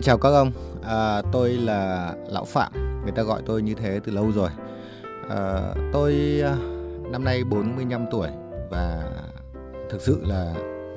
Xin 0.00 0.04
chào 0.04 0.18
các 0.18 0.28
ông, 0.28 0.52
à, 0.82 1.22
tôi 1.32 1.50
là 1.50 2.14
Lão 2.28 2.44
Phạm, 2.44 3.02
người 3.02 3.12
ta 3.12 3.22
gọi 3.22 3.42
tôi 3.46 3.62
như 3.62 3.74
thế 3.74 4.00
từ 4.04 4.12
lâu 4.12 4.32
rồi. 4.32 4.48
À, 5.28 5.74
tôi 5.92 6.40
à, 6.44 6.56
năm 7.10 7.24
nay 7.24 7.44
45 7.44 8.06
tuổi 8.10 8.28
và 8.70 9.10
thực 9.90 10.00
sự 10.00 10.24
là 10.24 10.54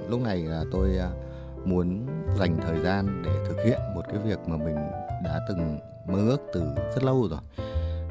lúc 0.09 0.21
này 0.21 0.37
là 0.43 0.63
tôi 0.71 0.97
à, 0.97 1.09
muốn 1.65 2.05
dành 2.39 2.57
thời 2.61 2.79
gian 2.79 3.23
để 3.25 3.31
thực 3.47 3.63
hiện 3.65 3.79
một 3.95 4.01
cái 4.07 4.17
việc 4.17 4.39
mà 4.47 4.57
mình 4.57 4.75
đã 5.23 5.39
từng 5.49 5.79
mơ 6.07 6.19
ước 6.29 6.41
từ 6.53 6.61
rất 6.95 7.03
lâu 7.03 7.27
rồi. 7.29 7.39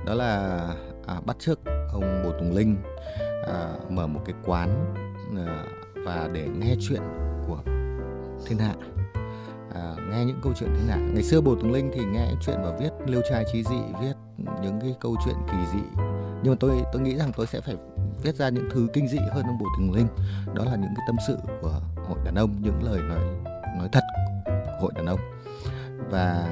Đó 0.06 0.14
là 0.14 0.60
à, 1.06 1.20
bắt 1.26 1.36
chước 1.38 1.58
ông 1.92 2.22
Bồ 2.24 2.32
Tùng 2.38 2.56
Linh 2.56 2.76
à, 3.46 3.68
mở 3.88 4.06
một 4.06 4.20
cái 4.24 4.34
quán 4.44 4.94
à, 5.46 5.64
và 5.94 6.28
để 6.32 6.48
nghe 6.58 6.74
chuyện 6.80 7.02
của 7.46 7.58
thiên 8.46 8.58
hạ 8.58 8.74
à, 9.74 9.94
nghe 10.10 10.24
những 10.24 10.40
câu 10.42 10.52
chuyện 10.56 10.70
thế 10.76 10.88
nào? 10.88 10.98
Ngày 10.98 11.22
xưa 11.22 11.40
bồ 11.40 11.54
tùng 11.54 11.72
linh 11.72 11.90
thì 11.94 12.04
nghe 12.04 12.26
chuyện 12.46 12.56
và 12.62 12.76
viết 12.80 12.90
liêu 13.06 13.20
trai 13.30 13.44
trí 13.52 13.64
dị 13.64 13.80
viết 14.00 14.12
những 14.62 14.80
cái 14.80 14.94
câu 15.00 15.16
chuyện 15.24 15.34
kỳ 15.46 15.56
dị. 15.72 15.82
Nhưng 16.42 16.52
mà 16.52 16.56
tôi 16.60 16.82
tôi 16.92 17.02
nghĩ 17.02 17.16
rằng 17.16 17.32
tôi 17.36 17.46
sẽ 17.46 17.60
phải 17.60 17.76
viết 18.22 18.34
ra 18.34 18.48
những 18.48 18.68
thứ 18.72 18.88
kinh 18.92 19.08
dị 19.08 19.18
hơn 19.18 19.46
ông 19.46 19.58
bồ 19.58 19.66
tùng 19.76 19.92
linh. 19.92 20.06
Đó 20.54 20.64
là 20.64 20.76
những 20.76 20.94
cái 20.96 21.04
tâm 21.06 21.16
sự 21.26 21.38
của 21.62 21.80
hội 22.08 22.18
đàn 22.24 22.34
ông 22.34 22.62
những 22.62 22.82
lời 22.82 23.00
nói 23.08 23.18
nói 23.78 23.88
thật 23.92 24.04
của 24.44 24.80
hội 24.80 24.92
đàn 24.94 25.06
ông. 25.06 25.20
Và 26.10 26.46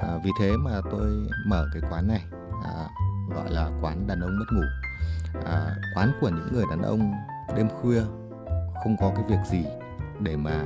à, 0.00 0.18
vì 0.24 0.30
thế 0.40 0.52
mà 0.56 0.80
tôi 0.90 1.28
mở 1.46 1.66
cái 1.72 1.82
quán 1.90 2.08
này 2.08 2.22
à, 2.64 2.88
gọi 3.34 3.50
là 3.50 3.70
quán 3.82 4.06
đàn 4.06 4.20
ông 4.20 4.38
mất 4.38 4.46
ngủ. 4.52 4.62
À, 5.44 5.76
quán 5.94 6.12
của 6.20 6.28
những 6.28 6.48
người 6.52 6.64
đàn 6.70 6.82
ông 6.82 7.12
đêm 7.56 7.68
khuya 7.68 8.02
không 8.84 8.96
có 9.00 9.12
cái 9.16 9.24
việc 9.28 9.46
gì 9.50 9.64
để 10.20 10.36
mà 10.36 10.62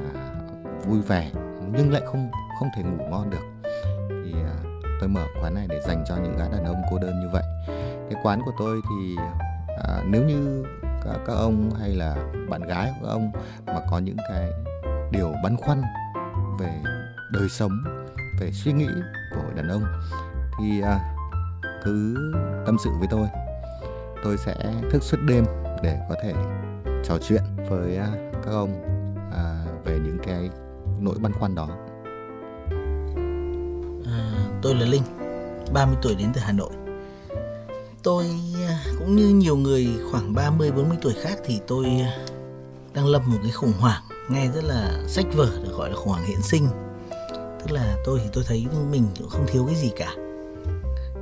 vui 0.84 1.00
vẻ 1.00 1.30
nhưng 1.72 1.92
lại 1.92 2.02
không 2.06 2.30
không 2.58 2.68
thể 2.76 2.82
ngủ 2.82 3.04
ngon 3.10 3.30
được. 3.30 3.70
Thì 4.08 4.32
à, 4.32 4.56
tôi 5.00 5.08
mở 5.08 5.26
quán 5.42 5.54
này 5.54 5.66
để 5.68 5.80
dành 5.86 6.04
cho 6.08 6.16
những 6.16 6.36
gã 6.38 6.48
đàn 6.48 6.64
ông 6.64 6.82
cô 6.90 6.98
đơn 6.98 7.20
như 7.20 7.28
vậy. 7.32 7.42
Cái 8.10 8.20
quán 8.22 8.40
của 8.44 8.52
tôi 8.58 8.80
thì 8.90 9.16
à, 9.84 10.02
nếu 10.06 10.24
như 10.24 10.64
các, 11.04 11.18
các 11.26 11.32
ông 11.32 11.70
hay 11.80 11.88
là 11.88 12.16
bạn 12.48 12.62
gái 12.62 12.92
của 13.00 13.06
ông 13.06 13.32
mà 13.66 13.80
có 13.90 13.98
những 13.98 14.16
cái 14.28 14.50
điều 15.10 15.32
băn 15.42 15.56
khoăn 15.56 15.82
về 16.58 16.82
đời 17.32 17.48
sống 17.48 17.72
về 18.40 18.50
suy 18.52 18.72
nghĩ 18.72 18.88
của 19.34 19.54
đàn 19.56 19.68
ông 19.68 19.84
thì 20.58 20.80
à, 20.80 21.14
cứ 21.84 22.16
tâm 22.66 22.76
sự 22.84 22.90
với 22.98 23.08
tôi. 23.10 23.28
Tôi 24.24 24.36
sẽ 24.38 24.54
thức 24.90 25.02
suốt 25.02 25.18
đêm 25.28 25.44
để 25.82 26.00
có 26.08 26.14
thể 26.22 26.34
trò 27.04 27.18
chuyện 27.28 27.42
với 27.68 27.96
à, 27.96 28.08
các 28.32 28.50
ông 28.50 28.82
à, 29.32 29.64
về 29.84 29.98
những 29.98 30.18
cái 30.22 30.50
nỗi 31.02 31.18
băn 31.18 31.32
khoăn 31.32 31.54
đó? 31.54 31.68
À, 34.06 34.48
tôi 34.62 34.74
là 34.74 34.86
linh 34.86 35.02
30 35.72 35.96
tuổi 36.02 36.14
đến 36.14 36.28
từ 36.34 36.40
hà 36.40 36.52
nội. 36.52 36.70
Tôi 38.02 38.24
à, 38.68 38.84
cũng 38.98 39.16
như 39.16 39.28
nhiều 39.28 39.56
người 39.56 39.88
khoảng 40.10 40.34
30 40.34 40.72
40 40.72 40.98
tuổi 41.02 41.12
khác 41.22 41.38
thì 41.44 41.60
tôi 41.66 41.86
à, 41.86 42.26
đang 42.94 43.06
lâm 43.06 43.22
một 43.26 43.38
cái 43.42 43.52
khủng 43.52 43.72
hoảng 43.80 44.02
nghe 44.30 44.48
rất 44.54 44.64
là 44.64 45.02
sách 45.06 45.26
vở 45.34 45.50
được 45.64 45.72
gọi 45.72 45.90
là 45.90 45.96
khủng 45.96 46.08
hoảng 46.08 46.26
hiện 46.26 46.42
sinh. 46.42 46.68
Tức 47.30 47.70
là 47.70 47.96
tôi 48.04 48.20
thì 48.24 48.30
tôi 48.32 48.44
thấy 48.46 48.66
mình 48.90 49.06
cũng 49.18 49.28
không 49.28 49.46
thiếu 49.48 49.64
cái 49.66 49.74
gì 49.74 49.90
cả. 49.96 50.14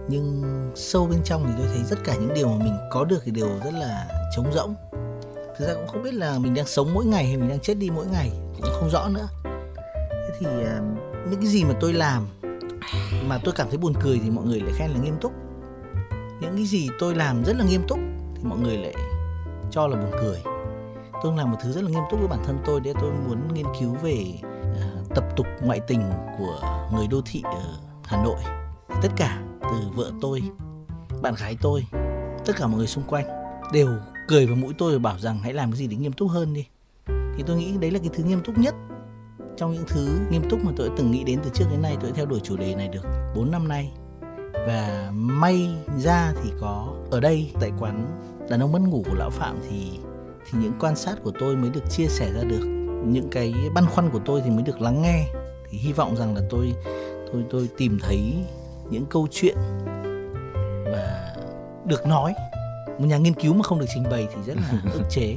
Nhưng 0.08 0.42
sâu 0.74 1.06
bên 1.06 1.20
trong 1.24 1.44
thì 1.46 1.52
tôi 1.58 1.66
thấy 1.68 1.84
tất 1.90 1.96
cả 2.04 2.14
những 2.14 2.34
điều 2.34 2.48
mà 2.48 2.64
mình 2.64 2.74
có 2.90 3.04
được 3.04 3.18
thì 3.24 3.30
đều 3.30 3.48
rất 3.64 3.74
là 3.74 4.08
trống 4.36 4.52
rỗng. 4.54 4.74
Thực 5.58 5.66
ra 5.68 5.74
cũng 5.74 5.86
không 5.86 6.02
biết 6.02 6.14
là 6.14 6.38
mình 6.38 6.54
đang 6.54 6.66
sống 6.66 6.94
mỗi 6.94 7.06
ngày 7.06 7.26
hay 7.26 7.36
mình 7.36 7.48
đang 7.48 7.60
chết 7.60 7.74
đi 7.74 7.90
mỗi 7.90 8.06
ngày 8.06 8.30
cũng 8.56 8.70
không 8.72 8.90
rõ 8.90 9.08
nữa 9.08 9.28
thì 10.40 10.46
à, 10.46 10.80
những 11.30 11.40
cái 11.40 11.46
gì 11.46 11.64
mà 11.64 11.74
tôi 11.80 11.92
làm 11.92 12.26
mà 13.26 13.38
tôi 13.44 13.54
cảm 13.56 13.68
thấy 13.68 13.78
buồn 13.78 13.92
cười 14.02 14.20
thì 14.24 14.30
mọi 14.30 14.44
người 14.44 14.60
lại 14.60 14.72
khen 14.76 14.90
là 14.90 14.98
nghiêm 14.98 15.14
túc. 15.20 15.32
Những 16.40 16.56
cái 16.56 16.64
gì 16.64 16.88
tôi 16.98 17.14
làm 17.14 17.44
rất 17.44 17.56
là 17.56 17.64
nghiêm 17.64 17.82
túc 17.88 17.98
thì 18.34 18.42
mọi 18.44 18.58
người 18.58 18.76
lại 18.76 18.94
cho 19.70 19.86
là 19.86 19.96
buồn 19.96 20.10
cười. 20.20 20.42
Tôi 21.22 21.36
làm 21.36 21.50
một 21.50 21.58
thứ 21.62 21.72
rất 21.72 21.84
là 21.84 21.90
nghiêm 21.90 22.02
túc 22.10 22.20
với 22.20 22.28
bản 22.28 22.44
thân 22.44 22.58
tôi 22.64 22.80
để 22.80 22.94
tôi 23.00 23.12
muốn 23.12 23.54
nghiên 23.54 23.66
cứu 23.80 23.94
về 23.94 24.24
uh, 24.40 25.14
tập 25.14 25.24
tục 25.36 25.46
ngoại 25.62 25.80
tình 25.80 26.02
của 26.38 26.88
người 26.94 27.06
đô 27.06 27.20
thị 27.26 27.42
ở 27.44 27.78
hà 28.04 28.24
nội. 28.24 28.38
Tất 29.02 29.08
cả 29.16 29.42
từ 29.62 29.88
vợ 29.94 30.12
tôi 30.20 30.42
bạn 31.22 31.34
gái 31.40 31.56
tôi 31.60 31.86
tất 32.46 32.52
cả 32.56 32.66
mọi 32.66 32.76
người 32.76 32.86
xung 32.86 33.04
quanh 33.04 33.26
đều 33.72 33.88
cười 34.28 34.46
vào 34.46 34.56
mũi 34.56 34.74
tôi 34.78 34.92
và 34.92 34.98
bảo 34.98 35.18
rằng 35.18 35.38
hãy 35.38 35.52
làm 35.52 35.70
cái 35.70 35.78
gì 35.78 35.86
để 35.86 35.96
nghiêm 35.96 36.12
túc 36.12 36.30
hơn 36.30 36.54
đi. 36.54 36.66
Thì 37.06 37.44
tôi 37.46 37.56
nghĩ 37.56 37.76
đấy 37.80 37.90
là 37.90 37.98
cái 37.98 38.10
thứ 38.14 38.24
nghiêm 38.24 38.40
túc 38.44 38.58
nhất 38.58 38.74
trong 39.58 39.72
những 39.72 39.84
thứ 39.86 40.18
nghiêm 40.30 40.42
túc 40.50 40.64
mà 40.64 40.72
tôi 40.76 40.88
đã 40.88 40.94
từng 40.98 41.10
nghĩ 41.10 41.24
đến 41.24 41.40
từ 41.44 41.50
trước 41.54 41.64
đến 41.70 41.82
nay 41.82 41.96
tôi 42.00 42.10
đã 42.10 42.16
theo 42.16 42.26
đuổi 42.26 42.40
chủ 42.42 42.56
đề 42.56 42.74
này 42.74 42.88
được 42.88 43.02
4 43.36 43.50
năm 43.50 43.68
nay. 43.68 43.92
Và 44.52 45.10
may 45.12 45.68
ra 45.98 46.32
thì 46.42 46.50
có 46.60 46.94
ở 47.10 47.20
đây 47.20 47.50
tại 47.60 47.72
quán 47.80 48.20
đàn 48.50 48.60
ông 48.60 48.72
mất 48.72 48.82
ngủ 48.82 49.04
của 49.08 49.14
lão 49.14 49.30
phạm 49.30 49.58
thì 49.70 49.90
thì 50.50 50.58
những 50.62 50.72
quan 50.80 50.96
sát 50.96 51.14
của 51.24 51.32
tôi 51.40 51.56
mới 51.56 51.70
được 51.70 51.90
chia 51.90 52.06
sẻ 52.06 52.32
ra 52.32 52.42
được. 52.42 52.64
Những 53.06 53.28
cái 53.30 53.54
băn 53.74 53.86
khoăn 53.86 54.10
của 54.10 54.20
tôi 54.24 54.42
thì 54.44 54.50
mới 54.50 54.62
được 54.62 54.80
lắng 54.80 55.02
nghe. 55.02 55.24
Thì 55.70 55.78
hy 55.78 55.92
vọng 55.92 56.16
rằng 56.16 56.34
là 56.34 56.42
tôi 56.50 56.72
tôi 57.32 57.44
tôi 57.50 57.68
tìm 57.76 57.98
thấy 58.02 58.34
những 58.90 59.06
câu 59.06 59.28
chuyện 59.30 59.56
và 60.84 61.34
được 61.84 62.06
nói. 62.06 62.34
Một 62.98 63.06
nhà 63.06 63.18
nghiên 63.18 63.34
cứu 63.34 63.54
mà 63.54 63.62
không 63.62 63.78
được 63.78 63.86
trình 63.94 64.04
bày 64.10 64.28
thì 64.34 64.42
rất 64.46 64.56
là 64.56 64.80
ức 64.92 65.02
chế. 65.10 65.36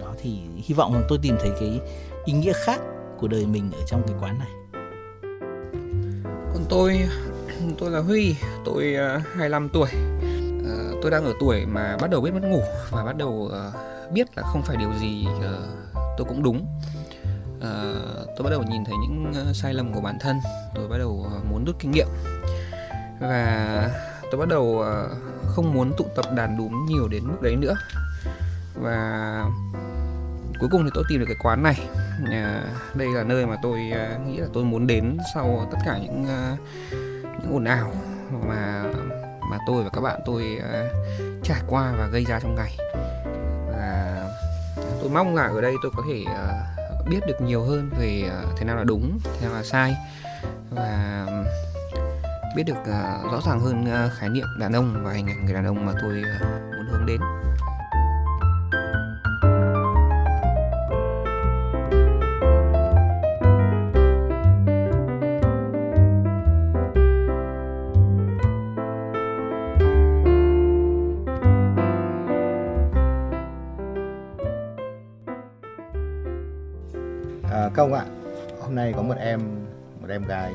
Đó 0.00 0.14
thì 0.22 0.38
hy 0.56 0.74
vọng 0.74 0.92
rằng 0.92 1.04
tôi 1.08 1.18
tìm 1.22 1.36
thấy 1.40 1.50
cái 1.60 1.80
ý 2.24 2.32
nghĩa 2.32 2.52
khác 2.52 2.80
của 3.18 3.28
đời 3.28 3.46
mình 3.46 3.70
ở 3.72 3.78
trong 3.86 4.02
cái 4.06 4.16
quán 4.20 4.38
này? 4.38 4.48
Còn 6.52 6.64
tôi 6.68 7.08
tôi 7.78 7.90
là 7.90 8.00
Huy 8.00 8.36
tôi 8.64 8.94
à, 8.94 9.16
uh, 9.16 9.22
25 9.34 9.68
tuổi. 9.68 9.88
Uh, 10.58 11.02
tôi 11.02 11.10
đang 11.10 11.24
ở 11.24 11.32
tuổi 11.40 11.66
mà 11.66 11.96
bắt 12.00 12.10
đầu 12.10 12.20
biết 12.20 12.30
mất 12.34 12.42
ngủ 12.42 12.62
và 12.90 13.04
bắt 13.04 13.16
đầu 13.16 13.30
uh, 13.30 14.12
biết 14.12 14.26
là 14.36 14.42
không 14.42 14.62
phải 14.62 14.76
điều 14.76 14.92
gì 15.00 15.26
uh, 15.38 15.44
tôi 16.16 16.26
cũng 16.28 16.42
đúng. 16.42 16.66
Uh, 17.56 18.28
tôi 18.36 18.44
bắt 18.44 18.50
đầu 18.50 18.62
nhìn 18.62 18.84
thấy 18.84 18.94
những 19.02 19.32
uh, 19.50 19.56
sai 19.56 19.74
lầm 19.74 19.92
của 19.92 20.00
bản 20.00 20.18
thân. 20.20 20.36
Tôi 20.74 20.88
bắt 20.88 20.98
đầu 20.98 21.26
uh, 21.36 21.44
muốn 21.50 21.64
rút 21.64 21.76
kinh 21.78 21.90
nghiệm. 21.90 22.08
Và 23.20 23.90
tôi 24.30 24.40
bắt 24.40 24.48
đầu 24.48 24.62
uh, 24.62 25.46
không 25.46 25.74
muốn 25.74 25.92
tụ 25.96 26.04
tập 26.16 26.24
đàn 26.34 26.56
đúm 26.56 26.86
nhiều 26.86 27.08
đến 27.08 27.22
mức 27.26 27.42
đấy 27.42 27.56
nữa. 27.56 27.74
Và 28.74 29.44
cuối 30.60 30.68
cùng 30.72 30.84
thì 30.84 30.90
tôi 30.94 31.04
tìm 31.08 31.20
được 31.20 31.26
cái 31.28 31.36
quán 31.42 31.62
này. 31.62 31.88
Ờ, 32.24 32.62
đây 32.94 33.08
là 33.08 33.22
nơi 33.22 33.46
mà 33.46 33.56
tôi 33.62 33.92
uh, 33.92 34.26
nghĩ 34.26 34.36
là 34.36 34.46
tôi 34.52 34.64
muốn 34.64 34.86
đến 34.86 35.16
sau 35.34 35.68
tất 35.72 35.78
cả 35.84 35.98
những 35.98 36.22
uh, 36.22 36.58
những 37.42 37.52
ồn 37.52 37.64
ào 37.64 37.92
mà 38.46 38.84
mà 39.50 39.58
tôi 39.66 39.84
và 39.84 39.90
các 39.92 40.00
bạn 40.00 40.20
tôi 40.26 40.58
uh, 40.58 41.44
trải 41.44 41.60
qua 41.66 41.92
và 41.98 42.06
gây 42.06 42.24
ra 42.24 42.40
trong 42.40 42.54
ngày. 42.54 42.76
Và 43.72 44.22
tôi 45.00 45.10
mong 45.10 45.34
là 45.34 45.42
ở 45.42 45.60
đây 45.60 45.74
tôi 45.82 45.92
có 45.96 46.02
thể 46.08 46.24
uh, 46.24 47.08
biết 47.08 47.20
được 47.26 47.40
nhiều 47.40 47.62
hơn 47.62 47.90
về 47.98 48.22
uh, 48.26 48.58
thế 48.58 48.64
nào 48.64 48.76
là 48.76 48.84
đúng 48.84 49.18
thế 49.24 49.46
nào 49.46 49.56
là 49.56 49.62
sai. 49.62 49.96
Và 50.70 51.26
biết 52.56 52.62
được 52.66 52.80
uh, 52.80 53.32
rõ 53.32 53.40
ràng 53.46 53.60
hơn 53.60 53.84
uh, 53.84 54.12
khái 54.18 54.28
niệm 54.28 54.46
đàn 54.58 54.72
ông 54.72 55.04
và 55.04 55.12
hình 55.12 55.26
ảnh 55.26 55.44
người 55.44 55.54
đàn 55.54 55.66
ông 55.66 55.86
mà 55.86 55.92
tôi 56.02 56.22
uh, 56.36 56.60
muốn 56.76 56.86
hướng 56.90 57.06
đến. 57.06 57.20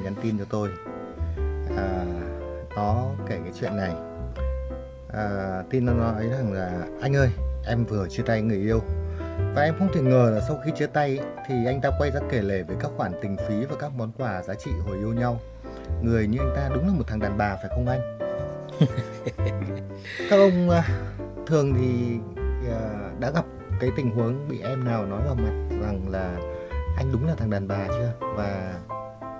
Nhắn 0.03 0.15
tin 0.23 0.37
cho 0.39 0.45
tôi. 0.49 0.69
À, 1.77 2.05
nó 2.75 3.05
kể 3.27 3.39
cái 3.43 3.53
chuyện 3.59 3.77
này. 3.77 3.93
À, 5.13 5.63
tin 5.69 5.85
nó 5.85 5.93
nói 5.93 6.27
rằng 6.27 6.53
là 6.53 6.85
anh 7.01 7.15
ơi 7.15 7.29
em 7.67 7.85
vừa 7.85 8.07
chia 8.07 8.23
tay 8.23 8.41
người 8.41 8.57
yêu. 8.57 8.81
Và 9.55 9.61
em 9.61 9.75
không 9.79 9.93
thể 9.93 10.01
ngờ 10.01 10.31
là 10.35 10.41
sau 10.47 10.59
khi 10.65 10.71
chia 10.75 10.87
tay 10.87 11.19
thì 11.47 11.65
anh 11.65 11.81
ta 11.81 11.89
quay 11.99 12.11
ra 12.11 12.19
kể 12.29 12.41
lể 12.41 12.63
về 12.63 12.75
các 12.79 12.91
khoản 12.97 13.11
tình 13.21 13.37
phí 13.47 13.65
và 13.65 13.75
các 13.79 13.91
món 13.97 14.11
quà 14.17 14.43
giá 14.43 14.53
trị 14.53 14.71
hồi 14.85 14.97
yêu 14.97 15.13
nhau. 15.13 15.39
Người 16.03 16.27
như 16.27 16.39
anh 16.39 16.53
ta 16.55 16.69
đúng 16.73 16.87
là 16.87 16.93
một 16.93 17.03
thằng 17.07 17.19
đàn 17.19 17.37
bà 17.37 17.55
phải 17.55 17.69
không 17.69 17.87
anh? 17.87 18.17
Các 20.29 20.37
ông 20.37 20.69
à, 20.69 20.83
thường 21.47 21.73
thì 21.73 22.17
à, 22.71 23.09
đã 23.19 23.31
gặp 23.31 23.45
cái 23.79 23.89
tình 23.95 24.11
huống 24.11 24.49
bị 24.49 24.61
em 24.61 24.83
nào 24.83 25.05
nói 25.05 25.21
vào 25.25 25.35
mặt 25.35 25.77
rằng 25.81 26.09
là 26.09 26.37
anh 26.97 27.11
đúng 27.11 27.27
là 27.27 27.35
thằng 27.35 27.49
đàn 27.49 27.67
bà 27.67 27.87
chưa? 27.87 28.11
Và 28.19 28.73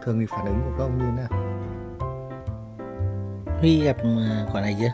thường 0.01 0.19
thì 0.19 0.25
phản 0.25 0.45
ứng 0.45 0.61
của 0.65 0.71
các 0.77 0.83
ông 0.83 0.97
như 0.97 1.05
thế 1.05 1.11
nào? 1.11 1.51
Huy 3.59 3.81
gặp 3.83 3.97
à, 3.97 4.45
quả 4.53 4.61
này 4.61 4.75
chưa? 4.79 4.91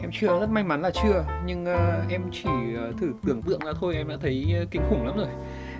Em 0.00 0.10
chưa 0.12 0.40
rất 0.40 0.50
may 0.50 0.64
mắn 0.64 0.82
là 0.82 0.90
chưa. 0.90 1.24
Nhưng 1.46 1.64
uh, 1.64 2.10
em 2.10 2.22
chỉ 2.32 2.48
uh, 2.48 3.00
thử 3.00 3.12
tưởng 3.26 3.42
tượng 3.42 3.60
ra 3.60 3.72
thôi 3.80 3.94
em 3.94 4.08
đã 4.08 4.16
thấy 4.20 4.54
uh, 4.62 4.70
kinh 4.70 4.82
khủng 4.90 5.06
lắm 5.06 5.16
rồi. 5.16 5.28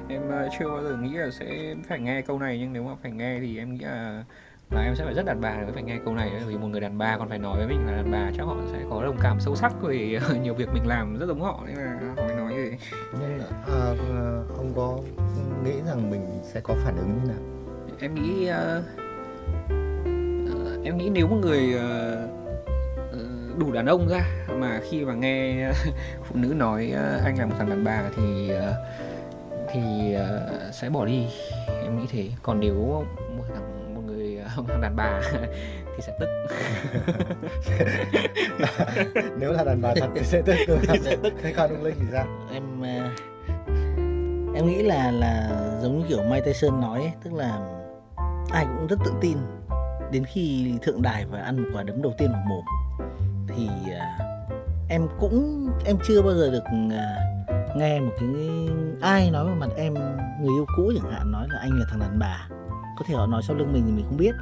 Em 0.09 0.23
uh, 0.29 0.53
chưa 0.59 0.69
bao 0.69 0.83
giờ 0.83 0.97
nghĩ 0.97 1.13
là 1.13 1.31
sẽ 1.31 1.75
phải 1.89 2.01
nghe 2.01 2.23
câu 2.23 2.39
này. 2.39 2.59
Nhưng 2.59 2.73
nếu 2.73 2.83
mà 2.83 2.93
phải 3.03 3.11
nghe 3.11 3.39
thì 3.41 3.59
em 3.59 3.75
nghĩ 3.75 3.85
là 3.85 4.25
là 4.71 4.83
em 4.83 4.95
sẽ 4.97 5.05
phải 5.05 5.15
rất 5.15 5.27
đàn 5.27 5.41
bà 5.41 5.57
để 5.67 5.73
phải 5.75 5.83
nghe 5.83 5.99
câu 6.05 6.15
này. 6.15 6.31
Vì 6.47 6.57
một 6.57 6.67
người 6.67 6.81
đàn 6.81 6.99
bà 6.99 7.19
còn 7.19 7.29
phải 7.29 7.39
nói 7.39 7.57
với 7.57 7.67
mình 7.67 7.87
là 7.87 7.93
đàn 7.93 8.11
bà 8.11 8.31
chắc 8.37 8.45
họ 8.45 8.57
sẽ 8.73 8.79
có 8.91 9.03
đồng 9.03 9.17
cảm 9.21 9.41
sâu 9.41 9.57
sắc 9.57 9.73
vì 9.83 10.19
nhiều 10.43 10.55
việc 10.55 10.69
mình 10.73 10.87
làm 10.87 11.19
rất 11.19 11.27
giống 11.27 11.41
họ. 11.41 11.63
Nên 11.67 11.77
là 11.77 12.01
họ 12.17 12.23
mới 12.23 12.37
nói 12.37 12.53
như 12.53 12.71
thế. 12.71 12.79
Nhưng 13.21 13.41
à, 13.67 13.95
ông 14.57 14.73
có 14.77 14.99
nghĩ 15.65 15.75
rằng 15.87 16.11
mình 16.11 16.27
sẽ 16.43 16.61
có 16.61 16.75
phản 16.85 16.97
ứng 16.97 17.19
như 17.23 17.29
nào 17.29 17.58
em 18.01 18.15
nghĩ 18.15 18.51
uh, 18.51 18.85
uh, 20.55 20.85
em 20.85 20.99
nghĩ 20.99 21.11
nếu 21.11 21.27
một 21.27 21.37
người 21.41 21.75
uh, 21.75 22.39
đủ 23.59 23.73
đàn 23.73 23.87
ông 23.87 24.09
ra 24.09 24.25
mà 24.49 24.81
khi 24.91 25.05
mà 25.05 25.15
nghe 25.15 25.71
phụ 26.25 26.35
nữ 26.35 26.55
nói 26.55 26.93
uh, 26.93 27.25
anh 27.25 27.39
là 27.39 27.47
một 27.47 27.55
thằng 27.59 27.71
đàn 27.71 27.85
bà 27.85 28.11
thì 28.17 28.51
uh, 28.55 28.61
thì 29.73 30.17
uh, 30.17 30.75
sẽ 30.75 30.91
bỏ 30.91 31.05
đi. 31.05 31.27
Em 31.83 32.01
nghĩ 32.01 32.07
thế. 32.11 32.29
Còn 32.43 32.61
nếu 32.61 32.75
một 33.37 33.45
thằng 33.55 33.95
một 33.95 34.01
người 34.07 34.39
uh, 34.41 34.57
một 34.57 34.65
thằng 34.69 34.81
đàn 34.81 34.97
bà 34.97 35.21
thì 35.97 36.03
sẽ 36.07 36.13
tức. 36.21 36.29
Nếu 39.39 39.53
là 39.53 39.65
đàn 39.65 39.83
bà 39.83 39.95
thật 39.95 40.09
thì 40.15 40.23
sẽ 40.25 40.43
tức. 40.43 40.55
Thì 40.67 40.99
sẽ 41.05 41.17
tức. 41.23 41.33
Thế 41.43 41.55
còn 41.57 41.83
linh 41.83 41.95
thì 42.01 42.07
sao? 42.13 42.27
Em 42.53 42.81
uh, 42.81 42.87
em 44.57 44.67
nghĩ 44.67 44.83
là 44.83 45.11
là 45.11 45.49
giống 45.83 45.99
như 45.99 46.05
kiểu 46.09 46.23
Mike 46.23 46.47
Tyson 46.47 46.81
nói 46.81 47.01
ấy, 47.01 47.13
tức 47.25 47.33
là 47.33 47.78
ai 48.53 48.65
cũng 48.65 48.87
rất 48.87 48.99
tự 49.05 49.13
tin. 49.21 49.39
Đến 50.13 50.25
khi 50.25 50.75
thượng 50.83 51.03
đài 51.03 51.27
và 51.27 51.41
ăn 51.41 51.63
một 51.63 51.69
quả 51.75 51.83
đấm 51.83 52.03
đầu 52.03 52.15
tiên 52.19 52.33
vào 52.33 52.43
mồm 52.49 52.65
thì 53.49 53.69
uh, 53.69 54.27
em 54.89 55.09
cũng 55.21 55.69
em 55.85 55.97
chưa 56.05 56.23
bao 56.23 56.35
giờ 56.35 56.51
được 56.51 56.65
uh, 56.65 57.77
nghe 57.77 58.01
một 58.01 58.13
cái 58.21 58.29
ai 59.01 59.31
nói 59.31 59.45
vào 59.45 59.55
mặt 59.55 59.69
em 59.77 59.95
người 60.41 60.55
yêu 60.57 60.67
cũ 60.77 60.93
chẳng 60.97 61.13
hạn 61.13 61.33
nói 61.33 61.47
là 61.51 61.59
anh 61.61 61.71
là 61.71 61.87
thằng 61.91 62.01
đàn 62.01 62.19
bà. 62.19 62.49
Có 62.99 63.05
thể 63.07 63.15
họ 63.15 63.27
nói 63.27 63.43
sau 63.43 63.57
lưng 63.57 63.73
mình 63.73 63.83
thì 63.87 63.93
mình 63.93 64.05
không 64.09 64.17
biết. 64.17 64.35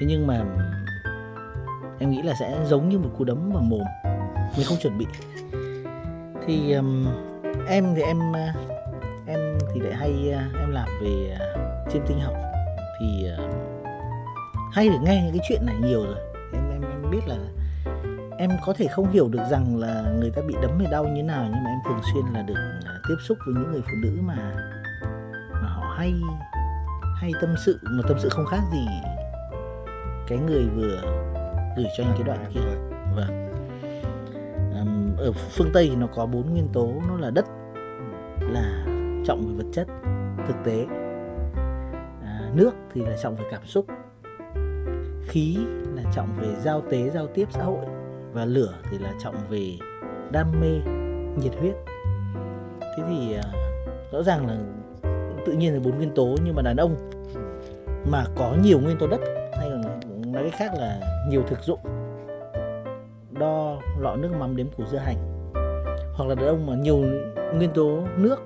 Thế 0.00 0.06
nhưng 0.08 0.26
mà 0.26 0.44
em 1.98 2.10
nghĩ 2.10 2.22
là 2.22 2.34
sẽ 2.40 2.58
giống 2.66 2.88
như 2.88 2.98
một 2.98 3.10
cú 3.18 3.24
đấm 3.24 3.52
vào 3.52 3.62
mồm. 3.62 3.82
Mình 4.56 4.66
không 4.66 4.78
chuẩn 4.82 4.98
bị. 4.98 5.06
Thì 6.46 6.72
um, 6.72 7.06
em 7.68 7.94
thì 7.94 8.02
em 8.02 8.36
à, 8.36 8.54
em 9.26 9.58
thì 9.74 9.80
lại 9.80 9.94
hay 9.94 10.30
em 10.60 10.70
làm 10.70 10.88
về 11.02 11.38
chiêm 11.92 12.02
tinh 12.08 12.20
học 12.20 12.34
thì 13.00 13.26
ờ, 13.36 13.48
hay 14.72 14.88
được 14.88 14.98
nghe 15.02 15.22
những 15.22 15.32
cái 15.32 15.46
chuyện 15.48 15.66
này 15.66 15.76
nhiều 15.82 16.04
rồi. 16.04 16.18
Em 16.52 16.70
em 16.70 16.82
em 16.82 17.10
biết 17.10 17.20
là 17.26 17.36
em 18.38 18.50
có 18.66 18.72
thể 18.72 18.86
không 18.86 19.10
hiểu 19.10 19.28
được 19.28 19.42
rằng 19.50 19.76
là 19.76 20.04
người 20.20 20.30
ta 20.30 20.42
bị 20.48 20.54
đấm 20.62 20.78
hay 20.78 20.88
đau 20.90 21.04
như 21.04 21.22
nào, 21.22 21.44
nhưng 21.44 21.64
mà 21.64 21.70
em 21.70 21.78
thường 21.84 22.00
xuyên 22.12 22.24
là 22.34 22.42
được 22.42 22.54
ờ, 22.84 23.00
tiếp 23.08 23.16
xúc 23.28 23.38
với 23.46 23.54
những 23.54 23.72
người 23.72 23.82
phụ 23.82 23.96
nữ 24.02 24.18
mà 24.22 24.36
mà 25.52 25.68
họ 25.68 25.94
hay 25.96 26.12
hay 27.16 27.32
tâm 27.40 27.54
sự 27.66 27.78
mà 27.82 28.02
tâm 28.08 28.18
sự 28.20 28.28
không 28.28 28.46
khác 28.46 28.60
gì 28.72 28.86
cái 30.28 30.38
người 30.38 30.62
vừa 30.74 31.00
gửi 31.76 31.86
cho 31.96 32.04
anh 32.04 32.12
cái 32.14 32.22
đoạn 32.22 32.50
kia. 32.54 32.60
Vâng. 33.16 33.44
Ở 35.18 35.32
phương 35.32 35.70
tây 35.74 35.88
thì 35.90 35.96
nó 35.96 36.06
có 36.06 36.26
bốn 36.26 36.50
nguyên 36.50 36.68
tố, 36.72 36.92
nó 37.08 37.16
là 37.16 37.30
đất, 37.30 37.44
là 38.40 38.84
trọng 39.26 39.46
về 39.46 39.64
vật 39.64 39.70
chất. 39.72 39.86
Thực 40.48 40.56
tế 40.64 40.86
nước 42.54 42.74
thì 42.92 43.04
là 43.04 43.16
trọng 43.22 43.36
về 43.36 43.44
cảm 43.50 43.64
xúc. 43.64 43.86
Khí 45.26 45.58
là 45.94 46.02
trọng 46.14 46.28
về 46.40 46.48
giao 46.60 46.80
tế, 46.80 47.10
giao 47.10 47.26
tiếp 47.26 47.48
xã 47.50 47.62
hội. 47.64 47.84
Và 48.32 48.44
lửa 48.44 48.74
thì 48.90 48.98
là 48.98 49.12
trọng 49.22 49.34
về 49.48 49.72
đam 50.30 50.60
mê, 50.60 50.80
nhiệt 51.42 51.52
huyết. 51.60 51.74
Thế 52.80 53.02
thì 53.08 53.34
à, 53.34 53.42
rõ 54.12 54.22
ràng 54.22 54.46
là 54.46 54.58
tự 55.46 55.52
nhiên 55.52 55.74
là 55.74 55.80
bốn 55.84 55.96
nguyên 55.96 56.14
tố 56.14 56.36
nhưng 56.44 56.54
mà 56.54 56.62
đàn 56.62 56.76
ông 56.76 57.10
mà 58.10 58.24
có 58.36 58.56
nhiều 58.62 58.80
nguyên 58.80 58.98
tố 58.98 59.06
đất 59.06 59.20
hay 59.58 59.70
còn 59.70 60.32
nói 60.32 60.42
cách 60.42 60.58
khác 60.58 60.70
là 60.78 61.00
nhiều 61.28 61.42
thực 61.48 61.60
dụng. 61.60 61.80
Đo, 63.30 63.80
lọ 64.00 64.16
nước, 64.16 64.30
mắm, 64.38 64.56
đếm 64.56 64.66
củ, 64.76 64.84
dưa 64.92 64.98
hành. 64.98 65.16
Hoặc 66.14 66.28
là 66.28 66.34
đàn 66.34 66.46
ông 66.46 66.66
mà 66.66 66.74
nhiều 66.74 66.96
nguyên 67.54 67.70
tố 67.74 68.02
nước, 68.16 68.36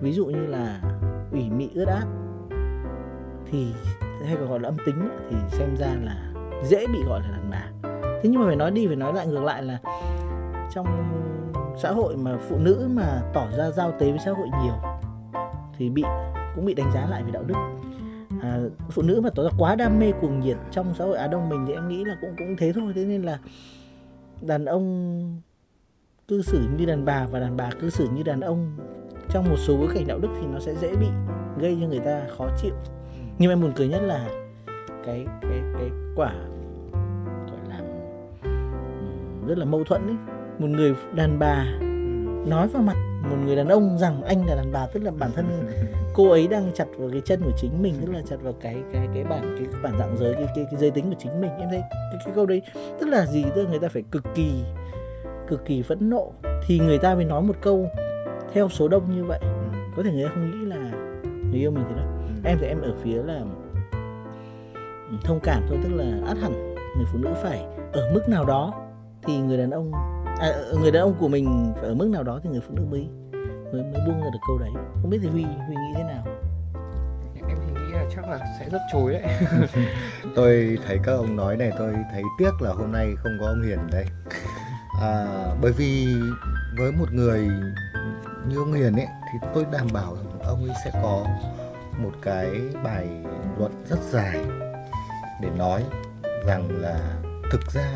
ví 0.00 0.12
dụ 0.12 0.26
như 0.26 0.46
là 0.46 0.80
ủy 1.32 1.50
mị, 1.50 1.70
ướt 1.74 1.88
át 1.88 2.04
thì 3.52 3.72
hay 4.26 4.36
còn 4.36 4.48
gọi 4.48 4.60
là 4.60 4.68
âm 4.68 4.76
tính 4.86 5.08
thì 5.30 5.36
xem 5.48 5.76
ra 5.76 5.88
là 6.02 6.16
dễ 6.64 6.86
bị 6.86 6.98
gọi 7.08 7.20
là 7.20 7.28
đàn 7.28 7.50
bà. 7.50 7.88
Thế 8.02 8.28
nhưng 8.30 8.40
mà 8.40 8.46
phải 8.46 8.56
nói 8.56 8.70
đi 8.70 8.86
phải 8.86 8.96
nói 8.96 9.12
lại 9.12 9.26
ngược 9.26 9.44
lại 9.44 9.62
là 9.62 9.78
trong 10.74 10.86
xã 11.82 11.92
hội 11.92 12.16
mà 12.16 12.36
phụ 12.48 12.58
nữ 12.58 12.88
mà 12.90 13.22
tỏ 13.34 13.46
ra 13.56 13.70
giao 13.70 13.92
tế 13.98 14.10
với 14.10 14.18
xã 14.24 14.30
hội 14.30 14.48
nhiều 14.62 14.74
thì 15.78 15.90
bị 15.90 16.02
cũng 16.54 16.64
bị 16.64 16.74
đánh 16.74 16.92
giá 16.94 17.06
lại 17.10 17.22
về 17.22 17.30
đạo 17.32 17.42
đức. 17.42 17.54
À, 18.42 18.58
phụ 18.90 19.02
nữ 19.02 19.20
mà 19.20 19.30
tỏ 19.34 19.42
ra 19.42 19.50
quá 19.58 19.74
đam 19.74 19.98
mê 19.98 20.12
cuồng 20.20 20.40
nhiệt 20.40 20.56
trong 20.70 20.94
xã 20.98 21.04
hội 21.04 21.16
Á 21.16 21.26
Đông 21.26 21.48
mình 21.48 21.64
thì 21.68 21.72
em 21.72 21.88
nghĩ 21.88 22.04
là 22.04 22.16
cũng 22.20 22.34
cũng 22.38 22.56
thế 22.58 22.72
thôi. 22.72 22.92
Thế 22.94 23.04
nên 23.04 23.22
là 23.22 23.38
đàn 24.40 24.64
ông 24.64 25.42
cư 26.28 26.42
xử 26.42 26.60
như 26.78 26.86
đàn 26.86 27.04
bà 27.04 27.26
và 27.26 27.40
đàn 27.40 27.56
bà 27.56 27.70
cư 27.80 27.90
xử 27.90 28.08
như 28.14 28.22
đàn 28.22 28.40
ông 28.40 28.76
trong 29.30 29.44
một 29.50 29.56
số 29.58 29.76
bối 29.76 29.88
cảnh 29.94 30.06
đạo 30.06 30.18
đức 30.18 30.28
thì 30.40 30.46
nó 30.46 30.58
sẽ 30.60 30.74
dễ 30.74 30.96
bị 30.96 31.06
gây 31.58 31.78
cho 31.80 31.86
người 31.86 32.00
ta 32.00 32.22
khó 32.38 32.48
chịu 32.62 32.74
nhưng 33.38 33.48
mà 33.48 33.52
em 33.52 33.60
buồn 33.60 33.72
cười 33.76 33.88
nhất 33.88 34.02
là 34.02 34.28
cái 35.06 35.26
cái 35.42 35.62
cái 35.78 35.90
quả 36.16 36.32
gọi 37.50 37.60
là 37.68 37.80
rất 39.46 39.58
là 39.58 39.64
mâu 39.64 39.84
thuẫn 39.84 40.06
ấy. 40.06 40.16
Một 40.58 40.68
người 40.68 40.94
đàn 41.14 41.38
bà 41.38 41.64
nói 42.46 42.68
vào 42.68 42.82
mặt 42.82 42.96
một 43.30 43.36
người 43.44 43.56
đàn 43.56 43.68
ông 43.68 43.98
rằng 43.98 44.22
anh 44.22 44.46
là 44.46 44.54
đàn 44.54 44.72
bà 44.72 44.86
tức 44.86 45.02
là 45.02 45.10
bản 45.10 45.30
thân 45.34 45.46
cô 46.14 46.30
ấy 46.30 46.48
đang 46.48 46.70
chặt 46.74 46.84
vào 46.98 47.08
cái 47.12 47.20
chân 47.24 47.40
của 47.44 47.52
chính 47.56 47.82
mình 47.82 47.94
tức 48.00 48.12
là 48.12 48.22
chặt 48.30 48.36
vào 48.42 48.52
cái 48.52 48.76
cái 48.92 49.08
cái 49.14 49.24
bản 49.24 49.56
cái 49.58 49.80
bản 49.82 49.98
dạng 49.98 50.16
giới 50.16 50.34
cái 50.34 50.46
cái, 50.54 50.66
cái 50.70 50.80
giới 50.80 50.90
tính 50.90 51.04
của 51.10 51.16
chính 51.18 51.40
mình. 51.40 51.50
Em 51.58 51.68
thấy 51.70 51.82
cái, 51.90 52.20
cái 52.24 52.34
câu 52.34 52.46
đấy 52.46 52.62
tức 53.00 53.06
là 53.06 53.26
gì? 53.26 53.44
Tức 53.54 53.62
là 53.62 53.70
người 53.70 53.78
ta 53.78 53.88
phải 53.88 54.02
cực 54.10 54.24
kỳ 54.34 54.50
cực 55.48 55.64
kỳ 55.64 55.82
phẫn 55.82 56.10
nộ. 56.10 56.32
Thì 56.66 56.78
người 56.78 56.98
ta 56.98 57.14
mới 57.14 57.24
nói 57.24 57.42
một 57.42 57.56
câu 57.60 57.86
theo 58.52 58.68
số 58.68 58.88
đông 58.88 59.16
như 59.16 59.24
vậy. 59.24 59.40
Có 59.96 60.02
thể 60.02 60.12
người 60.12 60.24
ta 60.24 60.30
không 60.34 60.50
nghĩ 60.50 60.66
là 60.66 60.76
người 61.50 61.60
yêu 61.60 61.70
mình 61.70 61.84
thế 61.88 61.94
đâu 61.96 62.11
em 62.44 62.58
thì 62.60 62.66
em 62.66 62.80
ở 62.80 62.94
phía 63.02 63.22
là 63.22 63.40
thông 65.24 65.40
cảm 65.42 65.62
thôi 65.68 65.78
tức 65.82 65.88
là 65.92 66.26
át 66.26 66.36
hẳn 66.38 66.74
người 66.96 67.06
phụ 67.12 67.18
nữ 67.18 67.30
phải 67.42 67.64
ở 67.92 68.10
mức 68.14 68.28
nào 68.28 68.44
đó 68.44 68.74
thì 69.22 69.38
người 69.38 69.58
đàn 69.58 69.70
ông 69.70 69.92
à, 70.40 70.52
người 70.80 70.90
đàn 70.90 71.02
ông 71.02 71.14
của 71.20 71.28
mình 71.28 71.72
phải 71.74 71.84
ở 71.84 71.94
mức 71.94 72.08
nào 72.08 72.22
đó 72.22 72.40
thì 72.42 72.50
người 72.50 72.60
phụ 72.68 72.74
nữ 72.74 72.82
mới 72.90 73.08
mới 73.72 73.82
mới 73.82 74.02
buông 74.06 74.20
ra 74.20 74.30
được 74.32 74.38
câu 74.46 74.58
đấy. 74.58 74.70
Không 75.02 75.10
biết 75.10 75.18
thì 75.22 75.28
huy 75.28 75.42
huy 75.42 75.76
nghĩ 75.76 75.92
thế 75.96 76.02
nào? 76.02 76.24
Em 77.48 77.58
thì 77.66 77.72
nghĩ 77.72 77.92
là 77.92 78.04
chắc 78.14 78.28
là 78.28 78.38
sẽ 78.58 78.68
rất 78.68 78.80
chối 78.92 79.12
đấy. 79.12 79.22
Tôi 80.34 80.78
thấy 80.86 80.98
các 81.02 81.12
ông 81.12 81.36
nói 81.36 81.56
này 81.56 81.72
tôi 81.78 81.94
thấy 82.12 82.22
tiếc 82.38 82.62
là 82.62 82.72
hôm 82.72 82.92
nay 82.92 83.14
không 83.16 83.32
có 83.40 83.46
ông 83.46 83.62
hiền 83.62 83.78
đây. 83.92 84.04
À, 85.00 85.26
bởi 85.62 85.72
vì 85.72 86.06
với 86.78 86.92
một 86.92 87.12
người 87.12 87.48
như 88.48 88.56
ông 88.56 88.72
hiền 88.72 88.96
ấy 88.96 89.06
thì 89.32 89.48
tôi 89.54 89.66
đảm 89.72 89.86
bảo 89.92 90.16
rằng 90.16 90.40
ông 90.40 90.64
ấy 90.64 90.76
sẽ 90.84 90.90
có 91.02 91.26
một 91.98 92.12
cái 92.22 92.60
bài 92.84 93.08
luận 93.58 93.84
rất 93.88 93.98
dài 94.10 94.40
để 95.40 95.48
nói 95.56 95.84
rằng 96.46 96.68
là 96.70 96.98
thực 97.50 97.70
ra 97.72 97.88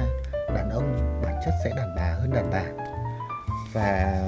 đàn 0.55 0.71
ông 0.71 1.21
bản 1.25 1.35
chất 1.45 1.55
sẽ 1.65 1.71
đàn 1.77 1.97
bà 1.97 2.17
hơn 2.21 2.31
đàn 2.35 2.51
bà. 2.51 2.65
Và 3.73 4.23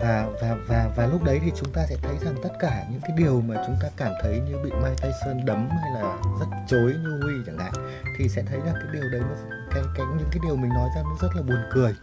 và 0.00 0.26
và 0.40 0.56
và 0.68 0.90
và 0.96 1.06
lúc 1.06 1.24
đấy 1.24 1.40
thì 1.44 1.52
chúng 1.56 1.72
ta 1.72 1.86
sẽ 1.88 1.96
thấy 2.02 2.16
rằng 2.24 2.34
tất 2.42 2.50
cả 2.60 2.84
những 2.90 3.00
cái 3.00 3.12
điều 3.16 3.40
mà 3.40 3.54
chúng 3.66 3.76
ta 3.82 3.88
cảm 3.96 4.12
thấy 4.22 4.40
như 4.40 4.56
bị 4.64 4.70
Mike 4.70 4.96
Tyson 5.02 5.44
đấm 5.44 5.68
hay 5.68 5.90
là 5.94 6.16
rất 6.40 6.46
chối 6.66 6.94
như 7.02 7.20
Huy 7.22 7.32
chẳng 7.46 7.58
hạn 7.58 7.72
thì 8.18 8.28
sẽ 8.28 8.42
thấy 8.42 8.58
rằng 8.64 8.74
cái 8.74 8.86
điều 8.92 9.10
đấy 9.10 9.20
nó 9.20 9.36
cái 9.70 9.82
cái 9.96 10.06
những 10.18 10.28
cái 10.30 10.40
điều 10.42 10.56
mình 10.56 10.70
nói 10.74 10.88
ra 10.96 11.02
nó 11.02 11.16
rất 11.22 11.28
là 11.36 11.42
buồn 11.42 11.58
cười. 11.72 11.94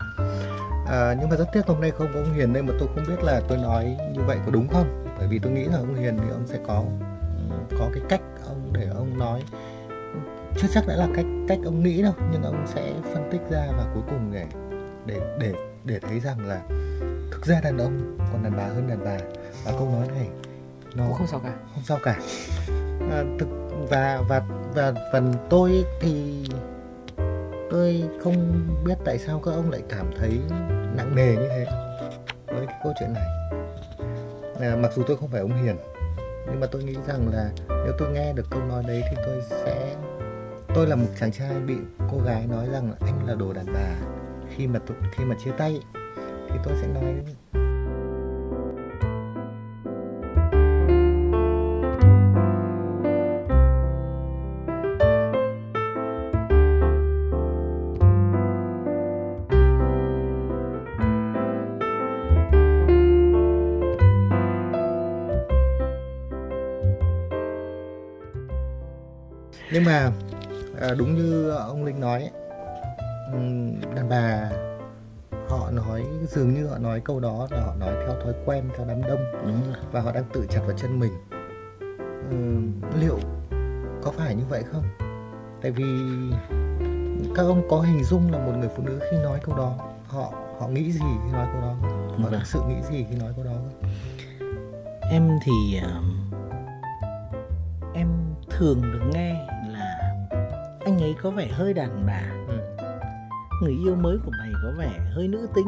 À, 0.87 1.13
nhưng 1.19 1.29
mà 1.29 1.35
rất 1.35 1.47
tiếc 1.53 1.67
hôm 1.67 1.81
nay 1.81 1.91
không 1.91 2.07
có 2.13 2.19
ông 2.19 2.33
Hiền 2.33 2.53
đây 2.53 2.63
mà 2.63 2.73
tôi 2.79 2.87
không 2.95 3.03
biết 3.07 3.23
là 3.23 3.41
tôi 3.47 3.57
nói 3.57 3.97
như 4.13 4.21
vậy 4.27 4.37
có 4.45 4.51
đúng 4.51 4.67
không? 4.67 5.06
Bởi 5.17 5.27
vì 5.27 5.39
tôi 5.39 5.51
nghĩ 5.51 5.63
là 5.63 5.77
ông 5.77 5.95
Hiền 5.95 6.17
thì 6.17 6.29
ông 6.29 6.47
sẽ 6.47 6.59
có 6.67 6.83
có 7.79 7.89
cái 7.93 8.03
cách 8.09 8.21
ông 8.45 8.73
để 8.73 8.87
ông 8.95 9.17
nói. 9.19 9.43
Chưa 10.57 10.67
chắc 10.73 10.87
đã 10.87 10.95
là 10.95 11.07
cách 11.15 11.25
cách 11.47 11.59
ông 11.65 11.83
nghĩ 11.83 12.01
đâu 12.01 12.13
nhưng 12.31 12.43
ông 12.43 12.65
sẽ 12.67 12.93
phân 13.13 13.29
tích 13.31 13.41
ra 13.49 13.67
và 13.77 13.85
cuối 13.93 14.03
cùng 14.09 14.31
để 14.31 14.45
để 15.05 15.19
để 15.39 15.53
để 15.83 15.99
thấy 15.99 16.19
rằng 16.19 16.47
là 16.47 16.61
thực 17.31 17.45
ra 17.45 17.61
đàn 17.63 17.77
ông 17.77 18.17
còn 18.33 18.43
đàn 18.43 18.57
bà 18.57 18.63
hơn 18.63 18.87
đàn 18.87 19.05
bà. 19.05 19.17
Và 19.65 19.71
câu 19.71 19.89
nói 19.89 20.07
này 20.07 20.27
nó 20.95 21.03
cũng 21.07 21.13
không 21.13 21.27
sao 21.27 21.39
cả. 21.39 21.53
không 21.73 21.83
sao 21.83 21.99
cả. 22.03 22.19
À, 23.11 23.23
thực 23.39 23.47
và 23.89 24.21
và 24.29 24.41
và 24.73 24.93
phần 25.11 25.33
tôi 25.49 25.85
thì 26.01 26.45
tôi 27.71 28.03
không 28.23 28.67
biết 28.85 28.95
tại 29.05 29.17
sao 29.19 29.41
các 29.45 29.51
ông 29.51 29.71
lại 29.71 29.81
cảm 29.89 30.11
thấy 30.19 30.39
nặng 30.95 31.15
nề 31.15 31.35
như 31.35 31.47
thế 31.49 31.65
với 32.47 32.65
cái 32.65 32.75
câu 32.83 32.93
chuyện 32.99 33.13
này 33.13 33.36
à, 34.59 34.75
mặc 34.75 34.91
dù 34.95 35.03
tôi 35.03 35.17
không 35.17 35.29
phải 35.29 35.41
ông 35.41 35.63
hiền 35.63 35.75
nhưng 36.45 36.59
mà 36.59 36.67
tôi 36.67 36.83
nghĩ 36.83 36.95
rằng 37.07 37.29
là 37.33 37.51
nếu 37.69 37.93
tôi 37.97 38.11
nghe 38.11 38.33
được 38.33 38.49
câu 38.49 38.61
nói 38.61 38.83
đấy 38.87 39.03
thì 39.09 39.17
tôi 39.25 39.41
sẽ 39.49 39.95
tôi 40.75 40.87
là 40.87 40.95
một 40.95 41.07
chàng 41.19 41.31
trai 41.31 41.59
bị 41.67 41.75
cô 42.11 42.17
gái 42.25 42.47
nói 42.47 42.67
rằng 42.71 42.89
là 42.89 42.95
anh 42.99 43.27
là 43.27 43.35
đồ 43.35 43.53
đàn 43.53 43.65
bà. 43.73 43.95
Khi 44.55 44.67
mà 44.67 44.79
tôi, 44.87 44.97
khi 45.11 45.25
mà 45.25 45.35
chia 45.43 45.51
tay 45.51 45.79
thì 46.49 46.57
tôi 46.63 46.73
sẽ 46.81 46.87
nói 46.87 47.03
như 71.17 71.49
ông 71.49 71.85
linh 71.85 71.99
nói 71.99 72.21
ấy, 72.21 72.31
đàn 73.95 74.09
bà 74.09 74.49
họ 75.49 75.71
nói 75.71 76.03
dường 76.27 76.53
như 76.53 76.67
họ 76.67 76.77
nói 76.77 76.99
câu 76.99 77.19
đó 77.19 77.47
là 77.51 77.61
họ 77.61 77.75
nói 77.79 77.93
theo 78.05 78.15
thói 78.23 78.33
quen 78.45 78.69
theo 78.77 78.85
đám 78.89 79.01
đông. 79.01 79.19
Đúng 79.45 79.63
rồi. 79.73 79.83
Và 79.91 80.01
họ 80.01 80.11
đang 80.11 80.23
tự 80.33 80.45
chặt 80.49 80.61
vào 80.67 80.77
chân 80.77 80.99
mình. 80.99 81.13
Ừ, 82.31 82.37
liệu 82.99 83.19
có 84.03 84.11
phải 84.11 84.35
như 84.35 84.43
vậy 84.49 84.63
không? 84.71 84.83
Tại 85.61 85.71
vì 85.71 85.85
các 87.35 87.43
ông 87.43 87.61
có 87.69 87.81
hình 87.81 88.03
dung 88.03 88.31
là 88.31 88.37
một 88.37 88.51
người 88.59 88.69
phụ 88.77 88.83
nữ 88.83 88.99
khi 89.11 89.17
nói 89.17 89.39
câu 89.43 89.57
đó 89.57 89.75
họ 90.07 90.33
họ 90.59 90.67
nghĩ 90.67 90.91
gì 90.91 90.99
khi 91.25 91.31
nói 91.31 91.47
câu 91.53 91.61
đó? 91.61 91.75
Họ 91.81 92.15
Vâng. 92.23 92.31
thực 92.31 92.45
sự 92.45 92.59
nghĩ 92.67 92.81
gì 92.89 93.05
khi 93.09 93.15
nói 93.15 93.33
câu 93.35 93.45
đó? 93.45 93.51
Không? 93.53 93.91
em 95.11 95.39
thì 95.43 95.79
ờ, 95.83 96.01
em 97.93 98.07
thường 98.49 98.81
được 98.81 99.01
nghe 99.13 99.46
anh 100.87 101.01
ấy 101.01 101.15
có 101.21 101.29
vẻ 101.29 101.47
hơi 101.47 101.73
đàn 101.73 102.05
bà. 102.05 102.21
Ừ. 102.47 102.57
người 103.61 103.73
yêu 103.85 103.95
mới 103.95 104.17
của 104.25 104.31
mày 104.39 104.49
có 104.63 104.71
vẻ 104.77 104.89
hơi 105.15 105.27
nữ 105.27 105.47
tính. 105.55 105.67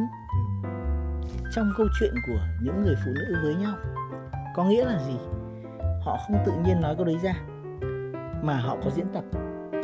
Trong 1.55 1.71
câu 1.77 1.87
chuyện 1.99 2.13
của 2.27 2.39
những 2.61 2.83
người 2.83 2.95
phụ 3.05 3.11
nữ 3.15 3.37
với 3.43 3.55
nhau 3.55 3.75
có 4.55 4.63
nghĩa 4.63 4.85
là 4.85 4.99
gì? 5.07 5.17
Họ 6.01 6.17
không 6.27 6.37
tự 6.45 6.51
nhiên 6.65 6.81
nói 6.81 6.95
câu 6.95 7.05
đấy 7.05 7.17
ra 7.23 7.33
mà 8.41 8.59
họ 8.59 8.77
có 8.83 8.89
diễn 8.95 9.05
tập. 9.13 9.23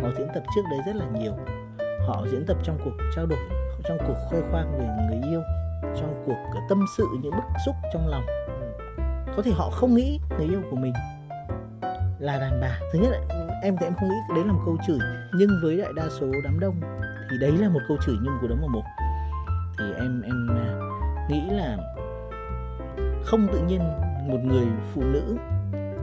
Họ 0.01 0.09
diễn 0.17 0.27
tập 0.33 0.43
trước 0.55 0.61
đấy 0.71 0.79
rất 0.85 0.95
là 0.95 1.05
nhiều. 1.19 1.33
Họ 2.07 2.25
diễn 2.31 2.45
tập 2.47 2.57
trong 2.63 2.77
cuộc 2.85 3.03
trao 3.15 3.25
đổi 3.25 3.39
trong 3.83 3.97
cuộc 4.07 4.17
khoe 4.29 4.39
khoang 4.51 4.79
về 4.79 4.87
người 5.07 5.29
yêu 5.29 5.41
trong 5.83 6.23
cuộc 6.25 6.59
tâm 6.69 6.85
sự 6.97 7.07
những 7.21 7.31
bức 7.31 7.59
xúc 7.65 7.75
trong 7.93 8.07
lòng. 8.07 8.25
Có 9.35 9.41
thể 9.45 9.51
họ 9.51 9.69
không 9.69 9.93
nghĩ 9.93 10.19
người 10.37 10.47
yêu 10.47 10.61
của 10.71 10.77
mình 10.77 10.93
là 12.19 12.37
đàn 12.39 12.61
bà. 12.61 12.79
Thứ 12.93 12.99
nhất 12.99 13.09
là, 13.11 13.34
em 13.61 13.75
thì 13.79 13.85
em 13.85 13.93
không 13.99 14.09
nghĩ 14.09 14.35
đấy 14.35 14.43
là 14.45 14.53
một 14.53 14.61
câu 14.65 14.77
chửi, 14.87 14.99
nhưng 15.33 15.49
với 15.63 15.77
đại 15.77 15.93
đa 15.95 16.09
số 16.19 16.27
đám 16.43 16.59
đông 16.59 16.75
thì 17.31 17.37
đấy 17.41 17.51
là 17.51 17.69
một 17.69 17.79
câu 17.87 17.97
chửi 18.05 18.15
nhưng 18.23 18.33
của 18.41 18.47
đấm 18.47 18.59
vào 18.59 18.69
mồm. 18.69 18.83
Thì 19.79 19.85
em 19.97 20.21
em 20.21 20.47
à, 20.49 20.79
nghĩ 21.29 21.41
là 21.51 21.77
không 23.23 23.47
tự 23.53 23.59
nhiên 23.67 23.79
một 24.27 24.39
người 24.43 24.65
phụ 24.93 25.03
nữ 25.03 25.37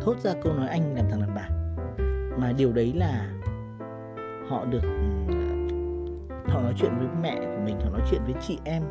thốt 0.02 0.18
ra 0.18 0.32
câu 0.42 0.52
nói 0.52 0.68
anh 0.68 0.94
làm 0.94 1.04
thằng 1.10 1.20
đàn 1.20 1.34
bà, 1.34 1.48
mà 2.38 2.52
điều 2.52 2.72
đấy 2.72 2.92
là 2.96 3.26
họ 4.48 4.64
được 4.64 4.82
ừ, 4.82 5.32
họ 6.48 6.60
nói 6.60 6.72
chuyện 6.76 6.92
với 6.98 7.08
mẹ 7.22 7.36
của 7.36 7.62
mình, 7.64 7.80
họ 7.80 7.90
nói 7.90 8.00
chuyện 8.10 8.20
với 8.24 8.34
chị 8.46 8.58
em, 8.64 8.82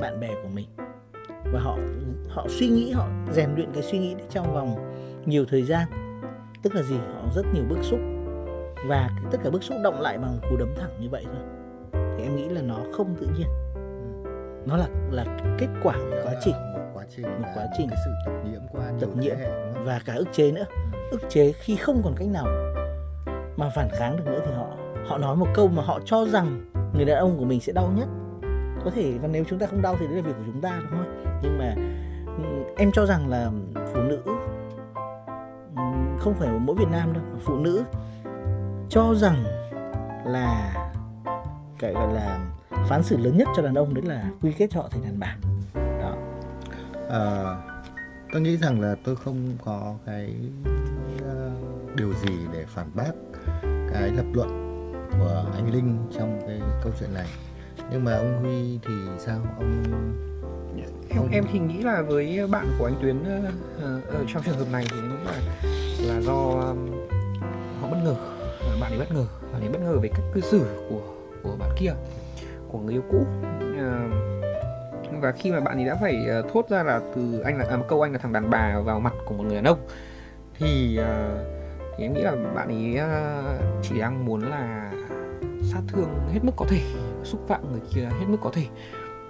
bạn 0.00 0.20
bè 0.20 0.28
của 0.42 0.48
mình. 0.54 0.66
Và 1.52 1.60
họ 1.60 1.78
họ 2.28 2.46
suy 2.48 2.68
nghĩ, 2.68 2.92
họ 2.92 3.08
rèn 3.32 3.54
luyện 3.54 3.72
cái 3.72 3.82
suy 3.82 3.98
nghĩ 3.98 4.14
trong 4.30 4.54
vòng 4.54 4.92
nhiều 5.26 5.44
thời 5.48 5.62
gian 5.62 5.88
tức 6.62 6.74
là 6.74 6.82
gì? 6.82 6.96
Họ 7.14 7.22
rất 7.34 7.42
nhiều 7.54 7.64
bức 7.68 7.78
xúc. 7.82 8.00
Và 8.88 9.10
tất 9.30 9.38
cả 9.44 9.50
bức 9.50 9.62
xúc 9.62 9.76
động 9.84 10.00
lại 10.00 10.18
bằng 10.18 10.38
cú 10.50 10.56
đấm 10.56 10.68
thẳng 10.80 10.90
như 11.00 11.08
vậy 11.10 11.24
thôi. 11.26 11.42
Thì 12.16 12.22
em 12.24 12.36
nghĩ 12.36 12.48
là 12.48 12.62
nó 12.62 12.76
không 12.92 13.14
tự 13.20 13.26
nhiên. 13.38 13.46
Nó 14.66 14.76
là 14.76 14.86
là 15.10 15.24
kết 15.58 15.68
quả 15.82 15.94
của 15.94 16.16
quá 16.24 16.32
trình. 16.44 16.54
Một 16.74 16.80
quá 16.94 17.04
trình 17.16 17.26
Một 17.42 17.48
quá 17.54 17.66
trình. 17.78 17.88
cái 17.88 17.98
sự 18.04 18.10
tập 18.26 18.32
nhiễm 18.50 18.60
qua 18.72 18.92
Tập 19.00 19.08
nhiễm. 19.18 19.36
và 19.84 20.00
cả 20.04 20.14
ức 20.14 20.28
chế 20.32 20.52
nữa. 20.52 20.64
Ức 21.10 21.20
chế 21.28 21.52
khi 21.52 21.76
không 21.76 22.00
còn 22.04 22.14
cách 22.16 22.28
nào 22.28 22.46
mà 23.56 23.70
phản 23.74 23.88
kháng 23.92 24.16
được 24.16 24.24
nữa 24.26 24.40
thì 24.46 24.52
họ 24.52 24.66
họ 25.06 25.18
nói 25.18 25.36
một 25.36 25.46
câu 25.54 25.68
mà 25.68 25.82
họ 25.82 26.00
cho 26.04 26.26
rằng 26.26 26.70
người 26.94 27.04
đàn 27.04 27.16
ông 27.16 27.38
của 27.38 27.44
mình 27.44 27.60
sẽ 27.60 27.72
đau 27.72 27.90
nhất. 27.96 28.08
Có 28.84 28.90
thể 28.90 29.12
và 29.22 29.28
nếu 29.28 29.44
chúng 29.48 29.58
ta 29.58 29.66
không 29.66 29.82
đau 29.82 29.96
thì 30.00 30.06
đấy 30.06 30.16
là 30.16 30.22
việc 30.22 30.32
của 30.38 30.42
chúng 30.52 30.60
ta 30.60 30.78
đúng 30.80 30.90
không? 31.00 31.24
Nhưng 31.42 31.58
mà 31.58 31.74
ừm, 32.26 32.64
em 32.76 32.92
cho 32.92 33.06
rằng 33.06 33.28
là 33.28 33.50
phụ 33.94 34.00
nữ 34.02 34.20
không 36.20 36.34
phải 36.34 36.48
mỗi 36.48 36.76
Việt 36.76 36.88
Nam 36.90 37.12
đâu 37.12 37.22
phụ 37.44 37.56
nữ. 37.56 37.84
Cho 38.88 39.14
rằng 39.14 39.44
là 40.24 40.74
cái 41.78 41.92
gọi 41.92 42.14
là 42.14 42.38
phán 42.88 43.02
xử 43.02 43.16
lớn 43.16 43.36
nhất 43.36 43.48
cho 43.56 43.62
đàn 43.62 43.74
ông 43.74 43.94
đấy 43.94 44.04
là 44.04 44.30
quy 44.42 44.52
kết 44.52 44.66
cho 44.70 44.80
họ 44.80 44.88
thành 44.88 45.02
đàn 45.02 45.18
bà. 45.18 45.36
Đó. 45.74 46.16
À, 47.10 47.56
tôi 48.32 48.42
nghĩ 48.42 48.56
rằng 48.56 48.80
là 48.80 48.94
tôi 49.04 49.16
không 49.16 49.56
có 49.64 49.94
cái 50.06 50.34
uh, 51.16 51.96
điều 51.96 52.12
gì 52.14 52.38
để 52.52 52.64
phản 52.68 52.90
bác 52.94 53.12
cái 53.62 54.10
lập 54.10 54.26
luận 54.32 54.48
của 55.18 55.44
anh 55.54 55.72
Linh 55.72 55.98
trong 56.18 56.40
cái 56.46 56.60
câu 56.82 56.92
chuyện 57.00 57.14
này. 57.14 57.26
Nhưng 57.90 58.04
mà 58.04 58.16
ông 58.16 58.40
Huy 58.42 58.78
thì 58.82 58.94
sao? 59.18 59.38
Ông 59.58 59.82
em, 61.10 61.28
em 61.32 61.44
thì 61.52 61.58
nghĩ 61.58 61.82
là 61.82 62.02
với 62.02 62.46
bạn 62.50 62.66
của 62.78 62.84
anh 62.84 62.94
Tuyến 63.02 63.24
ở 64.08 64.24
trong 64.28 64.42
trường 64.42 64.58
hợp 64.58 64.66
này 64.72 64.84
thì 64.90 64.96
nghĩ 65.00 65.16
là 65.24 65.40
là 66.08 66.20
do 66.20 66.34
um, 66.34 66.90
họ 67.80 67.88
bất 67.90 67.98
ngờ 68.04 68.14
bạn 68.80 68.92
ấy 68.92 68.98
bất 68.98 69.12
ngờ 69.14 69.26
bạn 69.52 69.62
ấy 69.62 69.68
bất 69.68 69.80
ngờ 69.82 69.98
về 70.02 70.08
cách 70.08 70.24
cư 70.32 70.40
xử 70.40 70.64
của 70.90 71.00
của 71.42 71.56
bạn 71.58 71.70
kia 71.78 71.92
của 72.68 72.78
người 72.78 72.94
yêu 72.94 73.02
cũ. 73.10 73.26
Và 75.20 75.32
khi 75.32 75.52
mà 75.52 75.60
bạn 75.60 75.78
ấy 75.78 75.84
đã 75.84 75.96
phải 76.00 76.26
thốt 76.52 76.66
ra 76.68 76.82
là 76.82 77.00
từ 77.14 77.40
anh 77.40 77.58
là 77.58 77.64
à, 77.70 77.76
một 77.76 77.84
câu 77.88 78.02
anh 78.02 78.12
là 78.12 78.18
thằng 78.18 78.32
đàn 78.32 78.50
bà 78.50 78.80
vào 78.84 79.00
mặt 79.00 79.12
của 79.24 79.34
một 79.34 79.44
người 79.46 79.54
đàn 79.54 79.64
ông 79.64 79.86
thì 80.58 80.98
thì 81.96 82.04
em 82.04 82.12
nghĩ 82.12 82.22
là 82.22 82.36
bạn 82.54 82.68
ấy 82.68 83.00
chỉ 83.82 84.00
đang 84.00 84.24
muốn 84.24 84.50
là 84.50 84.92
sát 85.62 85.80
thương 85.88 86.08
hết 86.32 86.40
mức 86.42 86.52
có 86.56 86.66
thể 86.68 86.80
xúc 87.24 87.40
phạm 87.48 87.72
người 87.72 87.80
kia 87.94 88.00
hết 88.00 88.26
mức 88.28 88.38
có 88.40 88.50
thể 88.52 88.66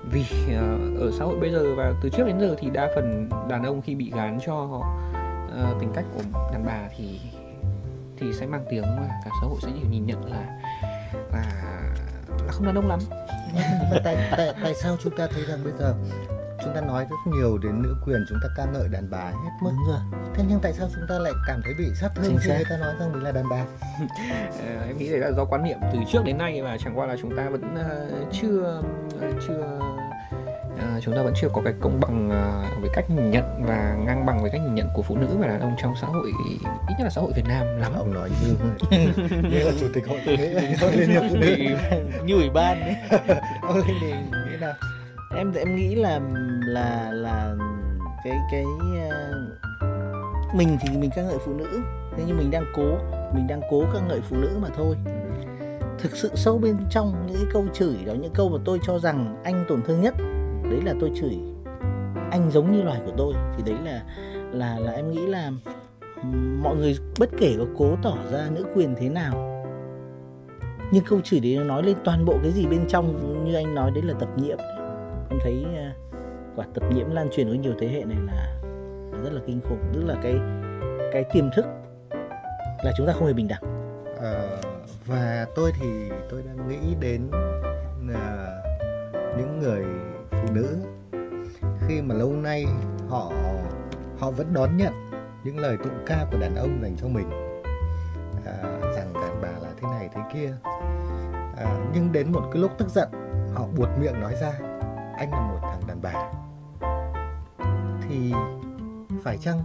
vì 0.04 0.24
uh, 0.46 1.00
ở 1.00 1.10
xã 1.18 1.24
hội 1.24 1.36
bây 1.40 1.50
giờ 1.50 1.74
và 1.76 1.92
từ 2.02 2.08
trước 2.08 2.26
đến 2.26 2.40
giờ 2.40 2.56
thì 2.58 2.70
đa 2.70 2.88
phần 2.94 3.28
đàn 3.48 3.62
ông 3.62 3.82
khi 3.82 3.94
bị 3.94 4.12
gán 4.14 4.38
cho 4.46 4.54
uh, 4.54 5.80
tính 5.80 5.92
cách 5.94 6.04
của 6.14 6.22
đàn 6.52 6.66
bà 6.66 6.88
thì 6.96 7.20
thì 8.18 8.32
sẽ 8.32 8.46
mang 8.46 8.64
tiếng 8.70 8.82
mà 8.82 9.08
cả 9.24 9.30
xã 9.40 9.46
hội 9.46 9.58
sẽ 9.62 9.68
chỉ 9.74 9.88
nhìn 9.90 10.06
nhận 10.06 10.24
là 10.24 10.60
là 11.32 11.44
là 12.46 12.52
không 12.52 12.66
đàn 12.66 12.74
ông 12.74 12.88
lắm. 12.88 13.00
Mà 13.54 13.98
tại, 14.04 14.16
tại, 14.36 14.54
tại 14.62 14.74
sao 14.74 14.96
chúng 15.04 15.16
ta 15.16 15.28
thấy 15.34 15.44
rằng 15.44 15.58
bây 15.64 15.72
giờ 15.78 15.94
chúng 16.64 16.74
ta 16.74 16.80
nói 16.80 17.06
rất 17.10 17.16
nhiều 17.26 17.58
đến 17.58 17.82
nữ 17.82 17.96
quyền 18.06 18.24
chúng 18.28 18.38
ta 18.42 18.48
ca 18.56 18.64
ngợi 18.72 18.88
đàn 18.88 19.10
bà 19.10 19.24
hết 19.24 19.50
mức. 19.62 19.70
Đúng 19.76 19.88
rồi. 19.88 20.20
Thế 20.34 20.44
nhưng 20.48 20.60
tại 20.62 20.72
sao 20.72 20.88
chúng 20.94 21.04
ta 21.08 21.18
lại 21.18 21.32
cảm 21.46 21.60
thấy 21.64 21.74
bị 21.78 21.84
sát 21.94 22.08
thương 22.14 22.36
khi 22.40 22.50
người 22.50 22.64
ta 22.70 22.76
nói 22.76 22.94
rằng 23.00 23.12
mình 23.12 23.22
là 23.22 23.32
đàn 23.32 23.48
bà? 23.50 23.64
Ờ, 24.66 24.86
em 24.86 24.98
nghĩ 24.98 25.10
đấy 25.10 25.18
là 25.18 25.32
do 25.32 25.44
quan 25.44 25.64
niệm 25.64 25.78
từ 25.92 25.98
trước 26.12 26.24
đến 26.24 26.38
nay 26.38 26.62
và 26.62 26.76
chẳng 26.84 26.98
qua 26.98 27.06
là 27.06 27.16
chúng 27.22 27.36
ta 27.36 27.48
vẫn 27.48 27.74
ờ, 27.74 28.08
chưa 28.32 28.82
ờ, 29.20 29.32
chưa 29.48 29.80
chúng 31.04 31.14
ta 31.14 31.22
vẫn 31.22 31.34
chưa 31.40 31.48
có 31.52 31.62
cái 31.64 31.74
công 31.80 32.00
bằng 32.00 32.30
ờ, 32.30 32.64
với 32.80 32.90
cách 32.94 33.10
nhìn 33.10 33.30
nhận 33.30 33.64
và 33.66 33.96
ngang 34.06 34.26
bằng 34.26 34.42
với 34.42 34.50
cách 34.50 34.60
nhìn 34.64 34.74
nhận 34.74 34.88
của 34.94 35.02
phụ 35.02 35.16
nữ 35.16 35.26
và 35.38 35.46
đàn 35.46 35.60
ông 35.60 35.76
trong 35.82 35.94
xã 36.00 36.06
hội 36.06 36.32
ít 36.88 36.94
nhất 36.98 37.04
là 37.04 37.10
xã 37.10 37.20
hội 37.20 37.32
Việt 37.36 37.44
Nam 37.48 37.66
lắm. 37.78 37.92
Ông 37.96 38.14
nói 38.14 38.30
như 38.42 38.54
như 39.30 39.58
là 39.58 39.72
chủ 39.80 39.86
tịch 39.94 40.06
hội 40.08 40.18
phụ 40.24 40.30
nữ. 40.38 40.46
Liên 40.96 41.08
hiệp 41.08 41.22
phụ 41.30 41.36
nữ. 41.36 41.56
Như 42.24 42.34
ủy 42.34 42.50
ban 42.50 42.80
đấy 42.80 42.96
ông 43.62 43.80
thì 43.86 44.12
nghĩ 44.30 44.56
nào? 44.60 44.72
Em 45.36 45.52
em 45.52 45.76
nghĩ 45.76 45.94
là 45.94 46.20
là 46.70 47.10
là 47.12 47.56
cái 48.24 48.38
cái 48.50 48.64
uh, 48.64 50.54
mình 50.54 50.78
thì 50.80 50.98
mình 50.98 51.10
ca 51.16 51.22
ngợi 51.22 51.38
phụ 51.44 51.52
nữ. 51.52 51.80
Thế 52.16 52.24
nhưng 52.26 52.36
mình 52.36 52.50
đang 52.50 52.64
cố 52.76 52.98
mình 53.34 53.46
đang 53.46 53.60
cố 53.70 53.84
ca 53.94 54.00
ngợi 54.00 54.20
phụ 54.20 54.36
nữ 54.36 54.58
mà 54.62 54.68
thôi. 54.76 54.96
Thực 55.98 56.16
sự 56.16 56.30
sâu 56.34 56.58
bên 56.58 56.76
trong 56.90 57.26
những 57.26 57.36
cái 57.36 57.46
câu 57.52 57.66
chửi 57.72 57.96
đó 58.06 58.12
những 58.12 58.32
câu 58.34 58.48
mà 58.48 58.58
tôi 58.64 58.78
cho 58.82 58.98
rằng 58.98 59.40
anh 59.44 59.64
tổn 59.68 59.82
thương 59.82 60.00
nhất 60.00 60.14
đấy 60.70 60.80
là 60.84 60.94
tôi 61.00 61.12
chửi 61.20 61.38
anh 62.30 62.50
giống 62.50 62.72
như 62.72 62.82
loài 62.82 63.00
của 63.06 63.12
tôi. 63.16 63.34
Thì 63.56 63.62
đấy 63.72 63.76
là 63.84 64.02
là 64.52 64.78
là 64.78 64.92
em 64.92 65.10
nghĩ 65.10 65.26
là 65.26 65.50
mọi 66.62 66.76
người 66.76 66.98
bất 67.18 67.30
kể 67.38 67.54
có 67.58 67.64
cố 67.78 67.96
tỏ 68.02 68.16
ra 68.32 68.48
nữ 68.54 68.64
quyền 68.74 68.94
thế 68.98 69.08
nào 69.08 69.50
nhưng 70.92 71.04
câu 71.04 71.20
chửi 71.20 71.40
đấy 71.40 71.56
nó 71.56 71.64
nói 71.64 71.82
lên 71.82 71.96
toàn 72.04 72.24
bộ 72.24 72.38
cái 72.42 72.52
gì 72.52 72.66
bên 72.66 72.86
trong 72.88 73.34
như 73.44 73.54
anh 73.54 73.74
nói 73.74 73.90
đấy 73.90 74.02
là 74.02 74.14
tập 74.20 74.28
nhiễm. 74.36 74.58
Em 75.30 75.38
thấy 75.42 75.64
ờ, 75.76 76.09
và 76.60 76.66
tập 76.74 76.84
nhiễm 76.92 77.10
lan 77.10 77.28
truyền 77.32 77.48
với 77.48 77.58
nhiều 77.58 77.74
thế 77.80 77.88
hệ 77.88 78.04
này 78.04 78.18
là, 78.26 78.58
là 79.12 79.18
rất 79.24 79.32
là 79.32 79.40
kinh 79.46 79.60
khủng 79.68 79.82
tức 79.94 80.04
là 80.04 80.14
cái 80.22 80.34
cái 81.12 81.24
tiềm 81.32 81.44
thức 81.56 81.64
là 82.84 82.92
chúng 82.96 83.06
ta 83.06 83.12
không 83.12 83.26
hề 83.26 83.32
bình 83.32 83.48
đẳng. 83.48 83.62
À, 84.22 84.34
và 85.06 85.46
tôi 85.54 85.72
thì 85.80 86.10
tôi 86.30 86.42
đang 86.46 86.68
nghĩ 86.68 86.94
đến 87.00 87.30
là 88.08 88.62
những 89.38 89.58
người 89.60 89.84
phụ 90.30 90.54
nữ. 90.54 90.76
Khi 91.88 92.02
mà 92.02 92.14
lâu 92.14 92.32
nay 92.32 92.66
họ 93.08 93.32
họ 94.18 94.30
vẫn 94.30 94.54
đón 94.54 94.76
nhận 94.76 94.92
những 95.44 95.58
lời 95.58 95.76
tụng 95.84 96.04
ca 96.06 96.26
của 96.32 96.38
đàn 96.38 96.56
ông 96.56 96.78
dành 96.82 96.96
cho 96.96 97.08
mình 97.08 97.30
à, 98.46 98.56
rằng 98.96 99.12
đàn 99.14 99.42
bà 99.42 99.48
là 99.48 99.68
thế 99.80 99.88
này 99.90 100.08
thế 100.14 100.20
kia. 100.32 100.52
À, 101.56 101.76
nhưng 101.94 102.12
đến 102.12 102.32
một 102.32 102.42
cái 102.52 102.62
lúc 102.62 102.70
tức 102.78 102.88
giận 102.88 103.08
họ 103.54 103.66
buột 103.76 103.88
miệng 104.00 104.20
nói 104.20 104.34
ra 104.40 104.52
anh 105.16 105.30
là 105.30 105.40
một 105.40 105.58
thằng 105.62 105.80
đàn 105.88 106.02
bà 106.02 106.29
phải 109.22 109.38
chăng 109.38 109.62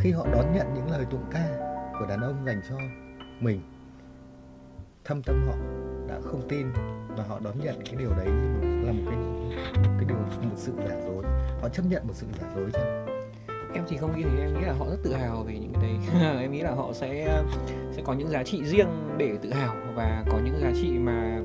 khi 0.00 0.12
họ 0.12 0.26
đón 0.32 0.54
nhận 0.54 0.74
những 0.74 0.90
lời 0.90 1.04
tụng 1.10 1.24
ca 1.30 1.48
của 1.98 2.06
đàn 2.06 2.20
ông 2.20 2.44
dành 2.46 2.60
cho 2.68 2.76
mình? 3.40 3.60
Thâm 5.04 5.22
tâm 5.22 5.46
họ 5.46 5.54
đã 6.08 6.20
không 6.24 6.48
tin 6.48 6.66
và 7.16 7.24
họ 7.28 7.40
đón 7.44 7.54
nhận 7.60 7.74
cái 7.84 7.94
điều 7.98 8.10
đấy 8.10 8.26
như 8.26 8.84
là 8.86 8.92
một 8.92 9.02
cái 9.06 9.16
một 9.82 9.94
cái 9.98 10.04
điều, 10.08 10.16
một 10.16 10.56
sự 10.56 10.72
giả 10.88 10.96
dối. 11.06 11.24
Họ 11.62 11.68
chấp 11.68 11.82
nhận 11.88 12.06
một 12.06 12.14
sự 12.14 12.26
giả 12.40 12.46
dối 12.56 12.70
chăng 12.72 13.12
em 13.74 13.84
thì 13.88 13.96
không 13.96 14.16
nghĩ 14.16 14.22
thế, 14.22 14.42
em 14.42 14.54
nghĩ 14.54 14.66
là 14.66 14.72
họ 14.72 14.86
rất 14.90 14.96
tự 15.02 15.14
hào 15.14 15.42
về 15.42 15.58
những 15.58 15.72
cái 15.72 15.82
đấy. 15.82 16.20
Em 16.40 16.52
nghĩ 16.52 16.60
là 16.60 16.70
họ 16.70 16.92
sẽ 16.92 17.42
sẽ 17.92 18.02
có 18.04 18.12
những 18.12 18.28
giá 18.28 18.42
trị 18.42 18.64
riêng 18.64 18.88
để 19.18 19.36
tự 19.42 19.52
hào 19.52 19.76
và 19.94 20.24
có 20.30 20.38
những 20.44 20.58
giá 20.60 20.70
trị 20.82 20.90
mà 20.98 21.40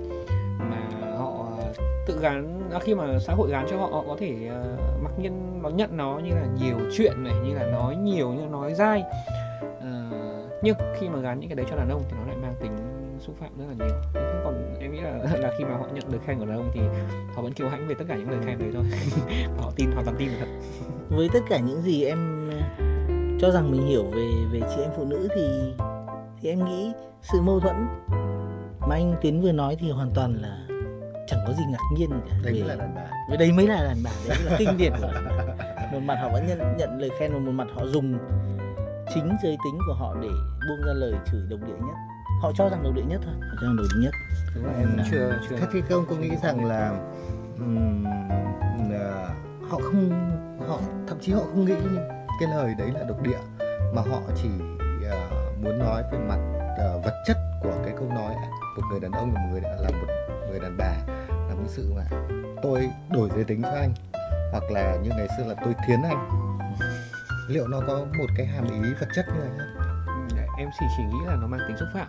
tự 2.07 2.19
gắn 2.19 2.69
à, 2.73 2.79
khi 2.79 2.95
mà 2.95 3.19
xã 3.19 3.33
hội 3.33 3.49
gắn 3.51 3.67
cho 3.69 3.77
họ 3.77 3.87
họ 3.87 4.03
có 4.07 4.15
thể 4.19 4.35
uh, 4.73 5.03
mặc 5.03 5.11
nhiên 5.19 5.61
nó 5.61 5.69
nhận 5.69 5.97
nó 5.97 6.19
như 6.19 6.31
là 6.31 6.45
nhiều 6.61 6.77
chuyện 6.97 7.23
này 7.23 7.33
như 7.45 7.53
là 7.53 7.65
nói 7.71 7.95
nhiều 7.95 8.33
như 8.33 8.41
là 8.41 8.49
nói 8.49 8.73
dai. 8.73 9.03
Uh, 9.77 10.63
nhưng 10.63 10.75
khi 10.99 11.09
mà 11.09 11.19
gắn 11.19 11.39
những 11.39 11.49
cái 11.49 11.55
đấy 11.55 11.65
cho 11.69 11.75
đàn 11.75 11.89
ông 11.89 12.03
thì 12.09 12.17
nó 12.17 12.27
lại 12.27 12.35
mang 12.41 12.55
tính 12.61 12.77
xúc 13.19 13.35
phạm 13.39 13.49
rất 13.57 13.65
là 13.67 13.85
nhiều. 13.85 14.23
Còn 14.43 14.77
em 14.79 14.91
nghĩ 14.91 14.99
là 14.99 15.11
là 15.39 15.53
khi 15.57 15.63
mà 15.63 15.77
họ 15.77 15.85
nhận 15.93 16.03
lời 16.09 16.19
khen 16.25 16.39
của 16.39 16.45
đàn 16.45 16.57
ông 16.57 16.71
thì 16.73 16.81
họ 17.35 17.41
vẫn 17.41 17.53
kiêu 17.53 17.69
hãnh 17.69 17.87
về 17.87 17.95
tất 17.95 18.05
cả 18.07 18.15
những 18.15 18.29
lời 18.29 18.39
khen 18.45 18.59
đấy 18.59 18.69
thôi. 18.73 18.83
Họ 19.57 19.71
tin 19.75 19.91
hoàn 19.91 20.05
toàn 20.05 20.17
tin 20.17 20.29
thật. 20.39 20.47
Với 21.09 21.29
tất 21.33 21.39
cả 21.49 21.59
những 21.59 21.81
gì 21.81 22.03
em 22.03 22.49
à, 22.51 22.77
cho 23.39 23.51
rằng 23.51 23.71
mình 23.71 23.87
hiểu 23.87 24.03
về 24.03 24.31
về 24.51 24.59
chị 24.75 24.81
em 24.81 24.91
phụ 24.97 25.05
nữ 25.05 25.27
thì 25.35 25.47
thì 26.41 26.49
em 26.49 26.65
nghĩ 26.65 26.91
sự 27.21 27.41
mâu 27.41 27.59
thuẫn 27.59 27.75
mà 28.79 28.95
anh 28.95 29.15
tiến 29.21 29.41
vừa 29.41 29.51
nói 29.51 29.75
thì 29.79 29.91
hoàn 29.91 30.11
toàn 30.15 30.33
là 30.41 30.76
chẳng 31.27 31.39
có 31.47 31.53
gì 31.53 31.63
ngạc 31.69 31.97
nhiên 31.97 32.09
cả 32.29 32.35
đấy 32.43 32.53
về, 32.53 32.67
là 32.67 32.75
đàn 32.75 32.95
bà. 32.95 33.35
đấy 33.37 33.51
mới 33.51 33.67
là 33.67 33.83
đàn 33.83 33.97
bà 34.03 34.11
đấy 34.29 34.37
là 34.43 34.55
kinh 34.57 34.77
điển 34.77 34.93
của 35.01 35.11
một 35.91 35.99
mặt 35.99 36.15
họ 36.21 36.29
vẫn 36.29 36.47
nhận 36.47 36.77
nhận 36.77 36.99
lời 36.99 37.09
khen 37.19 37.33
và 37.33 37.39
một 37.39 37.51
mặt 37.51 37.67
họ 37.75 37.85
dùng 37.85 38.17
chính 39.13 39.37
giới 39.43 39.57
tính 39.65 39.79
của 39.87 39.93
họ 39.93 40.15
để 40.21 40.29
buông 40.67 40.81
ra 40.87 40.93
lời 40.93 41.13
chửi 41.31 41.41
độc 41.49 41.59
địa 41.67 41.73
nhất. 41.73 41.95
Họ 42.41 42.51
cho 42.57 42.69
rằng 42.69 42.83
độc 42.83 42.93
địa 42.95 43.03
nhất 43.07 43.21
thôi. 43.25 43.33
Họ 43.41 43.55
cho 43.61 43.67
rằng 43.67 43.75
độc 43.77 43.85
địa 43.93 44.01
nhất. 44.03 44.13
Đúng 44.55 44.65
là 44.65 44.73
em 44.77 44.97
chưa 45.11 45.39
chưa 45.49 45.55
thế 45.57 45.67
thì 45.73 45.81
không 45.89 46.05
có 46.09 46.15
nghĩ 46.15 46.29
rằng 46.43 46.65
là 46.65 46.91
um, 47.57 48.05
uh, 48.85 49.71
họ 49.71 49.79
không 49.83 50.09
họ 50.67 50.79
thậm 51.07 51.17
chí 51.21 51.31
họ 51.31 51.41
không 51.41 51.65
nghĩ 51.65 51.73
cái 52.39 52.49
lời 52.49 52.73
đấy 52.77 52.91
là 52.93 53.03
độc 53.07 53.21
địa 53.23 53.39
mà 53.95 54.01
họ 54.01 54.21
chỉ 54.35 54.49
uh, 55.07 55.63
muốn 55.63 55.79
nói 55.79 56.03
về 56.11 56.17
mặt 56.17 56.39
uh, 56.73 57.05
vật 57.05 57.23
chất 57.25 57.37
của 57.61 57.73
cái 57.85 57.93
câu 57.97 58.09
nói 58.09 58.35
một 58.77 58.83
người 58.91 58.99
đàn 58.99 59.11
ông 59.11 59.33
là 59.33 59.41
một 59.41 59.47
người 59.51 59.61
là 59.61 59.89
một 59.91 60.07
người 60.49 60.59
đàn 60.59 60.77
bà. 60.77 60.93
là 61.07 61.16
một 61.57 61.67
sự 61.67 61.93
mà 61.95 62.03
tôi 62.63 62.89
đổi 63.13 63.29
giới 63.35 63.43
tính 63.43 63.61
cho 63.61 63.69
anh 63.69 63.93
hoặc 64.51 64.63
là 64.71 64.97
như 65.03 65.09
ngày 65.09 65.27
xưa 65.37 65.43
là 65.43 65.55
tôi 65.63 65.73
thiến 65.87 66.01
anh. 66.01 66.29
Liệu 67.49 67.67
nó 67.67 67.81
có 67.87 68.05
một 68.17 68.27
cái 68.37 68.45
hàm 68.45 68.83
ý 68.83 68.89
vật 68.99 69.07
chất 69.15 69.25
như 69.27 69.39
này 69.39 69.49
không? 69.57 69.83
Em 70.59 70.69
chỉ 70.79 70.85
chỉ 70.97 71.03
nghĩ 71.03 71.25
là 71.25 71.35
nó 71.35 71.47
mang 71.47 71.59
tính 71.67 71.77
xúc 71.77 71.87
phạm 71.93 72.07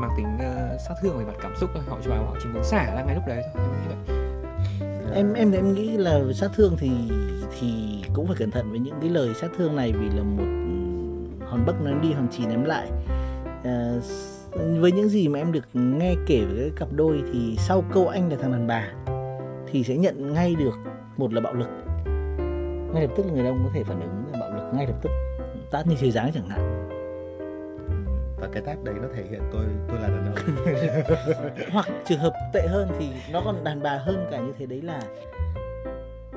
mang 0.00 0.10
tính 0.16 0.36
uh, 0.36 0.80
sát 0.88 0.94
thương 1.02 1.18
về 1.18 1.24
mặt 1.24 1.38
cảm 1.42 1.56
xúc 1.56 1.70
thôi. 1.74 1.82
Họ 1.88 1.98
chỉ 2.04 2.10
bảo 2.10 2.24
họ 2.24 2.36
chỉ 2.42 2.48
muốn 2.48 2.64
xả 2.64 2.94
ra 2.94 3.02
ngay 3.02 3.14
lúc 3.14 3.24
đấy 3.26 3.42
thôi 3.54 3.64
em 3.64 3.72
nghĩ 3.72 3.88
vậy. 3.88 4.18
Em 5.14 5.34
em 5.34 5.52
em 5.52 5.74
nghĩ 5.74 5.96
là 5.96 6.20
sát 6.34 6.50
thương 6.56 6.76
thì 6.78 6.90
thì 7.60 8.02
cũng 8.14 8.26
phải 8.26 8.36
cẩn 8.38 8.50
thận 8.50 8.70
với 8.70 8.78
những 8.78 9.00
cái 9.00 9.10
lời 9.10 9.34
sát 9.34 9.50
thương 9.58 9.76
này 9.76 9.92
vì 9.92 10.08
là 10.08 10.22
một 10.22 10.44
hòn 11.50 11.66
bắc 11.66 11.80
ném 11.80 12.00
đi 12.00 12.12
hòn 12.12 12.28
chỉ 12.30 12.46
ném 12.46 12.64
lại. 12.64 12.90
À, 13.64 13.92
với 14.56 14.92
những 14.92 15.08
gì 15.08 15.28
mà 15.28 15.38
em 15.38 15.52
được 15.52 15.64
nghe 15.72 16.14
kể 16.26 16.44
về 16.44 16.60
cái 16.60 16.70
cặp 16.76 16.88
đôi 16.92 17.22
thì 17.32 17.56
sau 17.58 17.84
câu 17.92 18.08
anh 18.08 18.30
là 18.30 18.36
thằng 18.40 18.52
đàn 18.52 18.66
bà 18.66 18.88
thì 19.66 19.84
sẽ 19.84 19.96
nhận 19.96 20.32
ngay 20.32 20.54
được 20.54 20.74
một 21.16 21.32
là 21.32 21.40
bạo 21.40 21.54
lực. 21.54 21.68
Ngay 22.92 23.02
lập 23.02 23.12
tức 23.16 23.26
là 23.26 23.32
người 23.32 23.42
đàn 23.42 23.52
ông 23.52 23.64
có 23.64 23.70
thể 23.74 23.84
phản 23.84 24.00
ứng 24.00 24.40
bạo 24.40 24.50
lực 24.50 24.70
ngay 24.74 24.86
lập 24.86 24.96
tức. 25.02 25.10
Tát 25.70 25.86
như 25.86 25.94
trời 26.00 26.10
giáng 26.10 26.30
chẳng 26.34 26.48
hạn. 26.48 26.90
Và 28.40 28.48
cái 28.52 28.62
tát 28.66 28.84
đấy 28.84 28.94
nó 29.02 29.08
thể 29.14 29.24
hiện 29.30 29.40
tôi 29.52 29.64
tôi 29.88 29.98
là 30.00 30.08
đàn 30.08 30.24
ông. 30.24 30.56
Hoặc 31.72 31.86
trường 32.04 32.18
hợp 32.18 32.32
tệ 32.52 32.66
hơn 32.68 32.88
thì 32.98 33.08
nó 33.32 33.42
còn 33.44 33.64
đàn 33.64 33.82
bà 33.82 33.98
hơn 33.98 34.26
cả 34.30 34.38
như 34.38 34.52
thế. 34.58 34.66
Đấy 34.66 34.82
là 34.82 35.00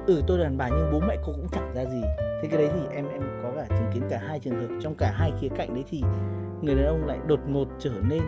ừ 0.08 0.22
tôi 0.28 0.38
đàn 0.38 0.58
bà 0.58 0.70
nhưng 0.70 0.90
bố 0.92 1.00
mẹ 1.08 1.18
cô 1.26 1.34
cũng 1.34 1.48
chẳng 1.52 1.74
ra 1.76 1.86
gì. 1.86 2.02
Thế 2.42 2.48
cái 2.52 2.58
đấy 2.58 2.70
thì 2.74 2.96
em 2.96 3.08
em 3.10 3.22
có 3.44 3.52
cả 3.56 3.66
chứng 3.70 3.92
kiến 3.94 4.04
cả 4.10 4.22
hai 4.28 4.40
trường 4.40 4.56
hợp. 4.56 4.76
Trong 4.82 4.96
cả 4.96 5.12
hai 5.16 5.32
khía 5.42 5.50
cạnh 5.58 5.74
đấy 5.74 5.84
thì 5.90 6.04
người 6.62 6.76
đàn 6.76 6.86
ông 6.86 7.06
lại 7.06 7.20
đột 7.28 7.40
ngột 7.48 7.68
trở 7.80 7.92
nên 8.10 8.22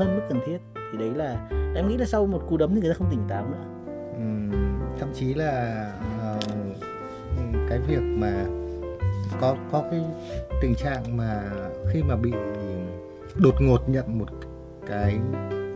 hơn 0.00 0.16
mức 0.16 0.22
cần 0.28 0.40
thiết. 0.46 0.58
Thì 0.92 0.98
đấy 0.98 1.10
là 1.14 1.48
em 1.74 1.88
nghĩ 1.88 1.96
là 1.96 2.06
sau 2.06 2.26
một 2.26 2.42
cú 2.48 2.56
đấm 2.56 2.74
thì 2.74 2.80
người 2.80 2.90
ta 2.90 2.94
không 2.98 3.10
tỉnh 3.10 3.28
táo 3.28 3.46
nữa. 3.46 3.64
Thậm 5.00 5.12
chí 5.14 5.34
là 5.34 5.86
uh, 6.36 6.44
cái 7.68 7.78
việc 7.78 8.00
mà 8.02 8.44
có 9.40 9.56
có 9.72 9.84
cái 9.90 10.00
tình 10.62 10.74
trạng 10.74 11.16
mà 11.16 11.42
khi 11.92 12.02
mà 12.02 12.16
bị 12.16 12.32
đột 13.36 13.54
ngột 13.60 13.88
nhận 13.88 14.18
một 14.18 14.28
cái 14.88 15.18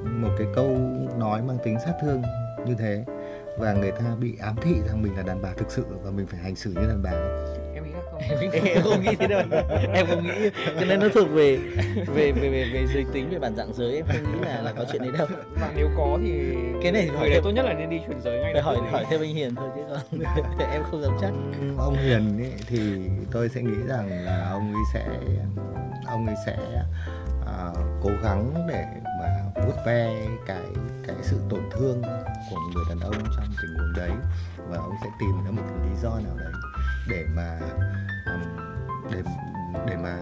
một 0.05 0.29
cái 0.39 0.47
câu 0.55 0.79
nói 1.19 1.43
mang 1.43 1.59
tính 1.65 1.79
sát 1.85 1.93
thương 2.03 2.23
như 2.67 2.75
thế 2.79 3.05
và 3.59 3.73
người 3.73 3.93
ta 3.93 4.17
bị 4.21 4.37
ám 4.41 4.57
thị 4.63 4.75
rằng 4.89 5.03
mình 5.03 5.17
là 5.17 5.23
đàn 5.23 5.43
bà 5.43 5.53
thực 5.57 5.71
sự 5.71 5.85
và 6.03 6.11
mình 6.11 6.27
phải 6.27 6.41
hành 6.41 6.57
xử 6.57 6.71
như 6.71 6.87
đàn 6.89 7.03
bà 7.03 7.13
em 8.19 8.83
không 8.83 9.03
nghĩ 9.03 9.15
thế 9.19 9.27
đâu. 9.27 9.43
Em 9.95 10.07
không 10.07 10.25
nghĩ. 10.25 10.51
Cho 10.81 10.85
nên 10.87 11.01
nó 11.01 11.09
thuộc 11.15 11.31
về 11.31 11.59
về 12.15 12.33
về 12.33 12.49
về, 12.49 12.71
về 12.73 12.87
giới 12.95 13.05
tính 13.13 13.31
về 13.31 13.39
bản 13.39 13.57
dạng 13.57 13.75
giới 13.75 13.97
em 13.97 14.05
không 14.07 14.33
nghĩ 14.33 14.47
là 14.47 14.63
là 14.63 14.73
có 14.73 14.85
chuyện 14.93 15.03
đấy 15.03 15.13
đâu. 15.19 15.27
Và 15.61 15.73
nếu 15.77 15.89
có 15.97 16.19
thì 16.23 16.55
cái 16.83 16.93
này 16.93 17.11
người 17.21 17.31
đấy 17.31 17.41
tốt 17.45 17.51
nhất 17.51 17.65
là 17.65 17.73
nên 17.73 17.91
đi 17.91 17.99
chuyển 18.07 18.21
giới 18.21 18.41
ngay 18.41 18.53
phải 18.53 18.63
hỏi 18.63 18.77
hỏi 18.93 19.05
thêm 19.11 19.21
anh 19.21 19.35
Hiền 19.35 19.55
thôi 19.55 19.69
chứ 19.75 19.83
còn 19.89 20.21
em 20.73 20.83
không 20.91 21.03
dám 21.03 21.17
chắc. 21.21 21.33
Ông 21.79 21.97
Hiền 21.97 22.39
ấy, 22.39 22.53
thì 22.69 22.79
tôi 23.31 23.49
sẽ 23.49 23.63
nghĩ 23.63 23.77
rằng 23.89 24.25
là 24.25 24.49
ông 24.51 24.73
ấy 24.75 24.83
sẽ 24.95 25.05
ông 26.07 26.27
ấy 26.27 26.37
sẽ 26.47 26.57
uh, 27.41 27.79
cố 28.03 28.11
gắng 28.23 28.67
để 28.69 28.85
mà 29.21 29.29
vuốt 29.67 29.77
ve 29.87 30.27
cái 30.47 30.67
cái 31.07 31.17
sự 31.23 31.37
tổn 31.51 31.61
thương 31.73 32.03
của 32.51 32.57
người 32.75 32.85
đàn 32.89 33.01
ông 33.01 33.15
trong 33.37 33.47
tình 33.63 33.75
huống 33.79 33.93
đấy. 33.97 34.11
Và 34.69 34.77
ông 34.77 34.95
sẽ 35.03 35.09
tìm 35.21 35.45
ra 35.45 35.51
một 35.51 35.63
lý 35.83 35.97
do 36.03 36.11
nào 36.11 36.37
đấy 36.39 36.53
để 37.09 37.25
mà 37.35 37.61
để 39.13 39.23
để 39.87 39.97
mà 39.97 40.17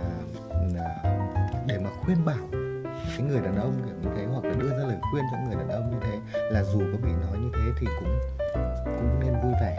để 1.66 1.78
mà 1.78 1.90
khuyên 2.00 2.24
bảo 2.24 2.48
cái 3.16 3.26
người 3.26 3.40
đàn 3.40 3.56
ông 3.56 3.82
kiểu 3.86 3.94
như 4.02 4.16
thế 4.16 4.24
hoặc 4.24 4.44
là 4.44 4.54
đưa 4.58 4.68
ra 4.68 4.76
lời 4.76 4.96
khuyên 5.12 5.24
cho 5.32 5.38
người 5.38 5.56
đàn 5.56 5.68
ông 5.68 5.90
như 5.90 5.96
thế 6.00 6.40
là 6.50 6.62
dù 6.64 6.78
có 6.78 6.98
bị 7.02 7.12
nói 7.12 7.38
như 7.38 7.50
thế 7.54 7.72
thì 7.80 7.86
cũng 8.00 8.18
cũng 8.84 9.20
nên 9.20 9.32
vui 9.42 9.52
vẻ. 9.60 9.78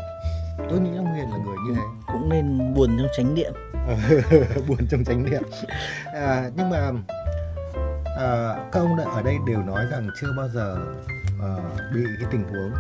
Tôi 0.70 0.80
nghĩ 0.80 0.98
ông 0.98 1.14
hiền 1.16 1.32
là 1.32 1.38
người 1.38 1.56
như 1.68 1.76
thế. 1.76 1.82
Cũng 2.08 2.30
nên 2.30 2.74
buồn 2.74 2.98
trong 2.98 3.08
chánh 3.18 3.36
điện 3.36 3.54
buồn 4.68 4.88
trong 4.90 5.04
chánh 5.04 5.26
điện 5.26 5.44
à, 6.14 6.50
nhưng 6.56 6.70
mà 6.70 6.92
à, 8.18 8.56
các 8.72 8.80
ông 8.80 8.98
ở 8.98 9.22
đây 9.22 9.38
đều 9.48 9.64
nói 9.64 9.86
rằng 9.92 10.10
chưa 10.22 10.34
bao 10.38 10.50
giờ 10.50 10.78
à, 11.42 11.56
bị 11.94 12.02
cái 12.20 12.30
tình 12.32 12.44
huống 12.44 12.72